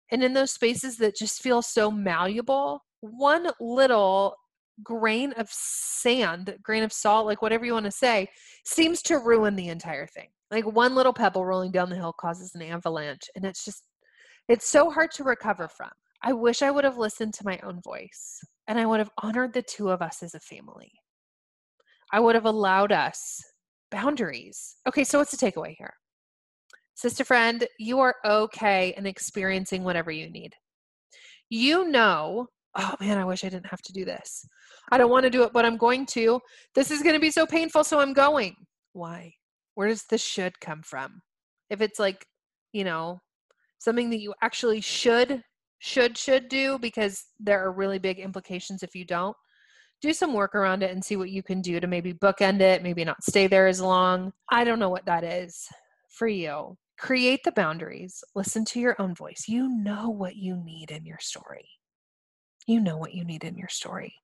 and 0.10 0.24
in 0.24 0.32
those 0.32 0.52
spaces 0.52 0.96
that 0.98 1.18
just 1.18 1.42
feel 1.42 1.62
so 1.62 1.92
malleable, 1.92 2.80
one 3.02 3.50
little 3.60 4.36
grain 4.84 5.34
of 5.34 5.50
sand, 5.52 6.56
grain 6.62 6.84
of 6.84 6.94
salt, 6.94 7.26
like 7.26 7.42
whatever 7.42 7.66
you 7.66 7.74
want 7.74 7.86
to 7.86 7.92
say, 7.92 8.30
seems 8.66 9.02
to 9.04 9.20
ruin 9.20 9.56
the 9.56 9.70
entire 9.70 10.08
thing. 10.08 10.28
Like 10.52 10.66
one 10.66 10.96
little 10.96 11.14
pebble 11.14 11.46
rolling 11.46 11.72
down 11.72 11.90
the 11.90 11.96
hill 11.96 12.14
causes 12.20 12.54
an 12.56 12.62
avalanche. 12.62 13.30
And 13.36 13.46
it's 13.46 13.66
just, 13.66 13.84
it's 14.48 14.70
so 14.70 14.90
hard 14.90 15.12
to 15.12 15.24
recover 15.24 15.68
from. 15.68 15.90
I 16.24 16.34
wish 16.34 16.62
I 16.62 16.72
would 16.72 16.84
have 16.84 16.98
listened 16.98 17.34
to 17.36 17.46
my 17.46 17.60
own 17.64 17.82
voice 17.82 18.40
and 18.68 18.80
I 18.80 18.86
would 18.86 19.00
have 19.00 19.12
honored 19.22 19.54
the 19.54 19.62
two 19.62 19.90
of 19.90 20.02
us 20.02 20.24
as 20.24 20.34
a 20.34 20.40
family. 20.40 20.92
I 22.12 22.20
would 22.20 22.36
have 22.36 22.46
allowed 22.46 22.92
us 22.92 23.42
boundaries. 23.92 24.78
Okay, 24.88 25.04
so 25.04 25.20
what's 25.20 25.36
the 25.36 25.38
takeaway 25.38 25.76
here? 25.78 25.94
Sister 26.96 27.24
friend, 27.24 27.68
you 27.78 28.00
are 28.00 28.16
okay 28.26 28.94
in 28.98 29.06
experiencing 29.06 29.84
whatever 29.84 30.10
you 30.10 30.30
need. 30.30 30.54
You 31.50 31.88
know, 31.88 32.48
oh 32.76 32.96
man, 33.00 33.18
I 33.18 33.26
wish 33.26 33.44
I 33.44 33.50
didn't 33.50 33.68
have 33.68 33.82
to 33.84 33.94
do 33.94 34.04
this. 34.06 34.46
I 34.92 34.98
don't 34.98 35.12
want 35.12 35.24
to 35.24 35.30
do 35.30 35.44
it, 35.44 35.54
but 35.54 35.66
I'm 35.66 35.78
going 35.78 36.06
to. 36.08 36.40
This 36.76 36.92
is 36.92 37.02
going 37.02 37.16
to 37.16 37.20
be 37.20 37.32
so 37.32 37.46
painful, 37.46 37.84
so 37.84 38.00
I'm 38.00 38.14
going. 38.14 38.56
Why? 38.94 39.34
where 39.78 39.90
does 39.90 40.06
the 40.10 40.18
should 40.18 40.60
come 40.60 40.82
from? 40.82 41.22
If 41.70 41.82
it's 41.82 42.00
like, 42.00 42.26
you 42.74 42.84
know, 42.84 43.20
something 43.78 44.10
that 44.10 44.20
you 44.20 44.34
actually 44.42 44.82
should 44.82 45.44
should 45.78 46.18
should 46.18 46.50
do 46.50 46.80
because 46.80 47.24
there 47.40 47.64
are 47.64 47.72
really 47.72 48.00
big 48.00 48.18
implications 48.18 48.82
if 48.82 48.96
you 48.96 49.06
don't 49.06 49.38
do 50.02 50.12
some 50.12 50.34
work 50.34 50.56
around 50.56 50.82
it 50.82 50.90
and 50.90 51.06
see 51.06 51.16
what 51.16 51.30
you 51.30 51.44
can 51.44 51.62
do 51.62 51.80
to 51.80 51.86
maybe 51.86 52.12
bookend 52.12 52.62
it 52.62 52.82
maybe 52.82 53.06
not 53.06 53.24
stay 53.24 53.46
there 53.46 53.68
as 53.68 53.80
long 53.80 54.34
i 54.50 54.64
don't 54.64 54.80
know 54.80 54.90
what 54.90 55.06
that 55.06 55.24
is 55.24 55.68
for 56.10 56.28
you 56.28 56.76
create 56.98 57.42
the 57.44 57.52
boundaries 57.52 58.24
listen 58.34 58.66
to 58.66 58.80
your 58.80 59.00
own 59.00 59.14
voice 59.14 59.44
you 59.48 59.70
know 59.70 60.10
what 60.10 60.36
you 60.36 60.56
need 60.66 60.90
in 60.90 61.06
your 61.06 61.20
story 61.20 61.70
you 62.66 62.82
know 62.82 62.98
what 62.98 63.14
you 63.14 63.24
need 63.24 63.44
in 63.44 63.56
your 63.56 63.70
story 63.70 64.16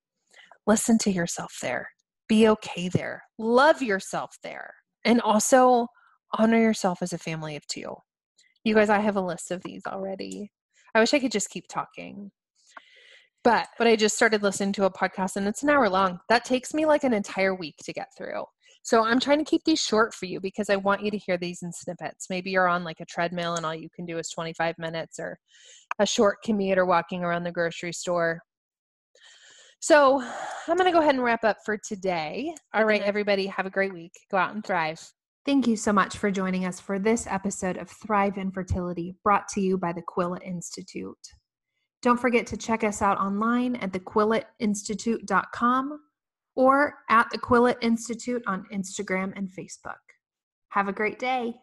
listen 0.67 0.97
to 0.97 1.12
yourself 1.12 1.58
there 1.62 1.89
be 2.28 2.47
okay 2.47 2.88
there 2.89 3.23
love 3.38 3.82
yourself 3.82 4.36
there 4.43 4.73
and 5.06 5.21
also 5.21 5.88
honor 6.34 6.60
yourself 6.60 7.02
as 7.02 7.13
a 7.13 7.17
family 7.17 7.56
of 7.56 7.65
two. 7.67 7.95
You 8.63 8.76
guys, 8.76 8.89
I 8.89 8.99
have 8.99 9.15
a 9.15 9.21
list 9.21 9.52
of 9.52 9.62
these 9.63 9.84
already. 9.86 10.52
I 10.95 10.99
wish 10.99 11.13
I 11.13 11.19
could 11.19 11.32
just 11.32 11.49
keep 11.49 11.67
talking. 11.67 12.32
But 13.43 13.67
but 13.78 13.88
I 13.88 13.97
just 13.97 14.15
started 14.15 14.41
listening 14.41 14.71
to 14.73 14.86
a 14.86 14.91
podcast 14.91 15.36
and 15.36 15.47
it's 15.47 15.63
an 15.63 15.69
hour 15.69 15.89
long. 15.89 16.19
That 16.30 16.45
takes 16.45 16.73
me 16.73 16.86
like 16.86 17.04
an 17.04 17.13
entire 17.13 17.54
week 17.54 17.76
to 17.84 17.93
get 17.93 18.08
through. 18.17 18.45
So 18.84 19.04
I'm 19.04 19.19
trying 19.19 19.39
to 19.39 19.49
keep 19.49 19.63
these 19.65 19.82
short 19.82 20.13
for 20.13 20.26
you 20.26 20.39
because 20.39 20.69
I 20.69 20.76
want 20.78 21.04
you 21.04 21.12
to 21.12 21.17
hear 21.17 21.38
these 21.38 21.62
in 21.62 21.71
snippets. 21.71 22.28
Maybe 22.30 22.52
you're 22.52 22.67
on 22.67 22.84
like 22.84 22.99
a 23.02 23.06
treadmill 23.06 23.56
and 23.56 23.65
all 23.65 23.76
you 23.76 23.89
can 23.93 24.06
do 24.06 24.17
is 24.17 24.30
25 24.30 24.76
minutes 24.78 25.19
or 25.19 25.38
a 25.99 26.06
short 26.06 26.38
commute 26.43 26.78
or 26.78 26.86
walking 26.86 27.23
around 27.23 27.43
the 27.43 27.52
grocery 27.52 27.93
store. 27.93 28.39
So 29.84 30.22
I'm 30.22 30.78
going 30.78 30.86
to 30.86 30.93
go 30.93 31.02
ahead 31.02 31.15
and 31.15 31.22
wrap 31.22 31.43
up 31.43 31.58
for 31.65 31.78
today. 31.78 32.56
All 32.74 32.86
right, 32.86 33.02
everybody, 33.02 33.48
have 33.48 33.65
a 33.65 33.69
great 33.69 33.93
week. 33.93 34.13
Go 34.32 34.38
out 34.38 34.56
and 34.56 34.65
thrive. 34.65 35.02
Thank 35.46 35.67
you 35.67 35.76
so 35.76 35.91
much 35.91 36.17
for 36.17 36.32
joining 36.32 36.65
us 36.65 36.80
for 36.80 37.00
this 37.00 37.28
episode 37.28 37.76
of 37.76 37.89
Thrive 37.89 38.38
Infertility 38.38 39.17
brought 39.26 39.50
to 39.50 39.60
you 39.60 39.78
by 39.78 39.91
the 39.91 40.04
Quillette 40.04 40.48
Institute. 40.48 41.17
Don't 42.02 42.17
forget 42.17 42.48
to 42.48 42.56
check 42.56 42.86
us 42.86 43.02
out 43.02 43.17
online 43.17 43.76
at 43.76 43.91
thequilletteinstitute.com 43.91 46.00
or 46.56 46.93
at 47.10 47.30
the 47.30 47.39
Quillette 47.39 47.76
Institute 47.82 48.43
on 48.48 48.65
Instagram 48.72 49.34
and 49.36 49.50
Facebook. 49.50 50.00
Have 50.69 50.88
a 50.88 50.93
great 50.93 51.19
day. 51.19 51.56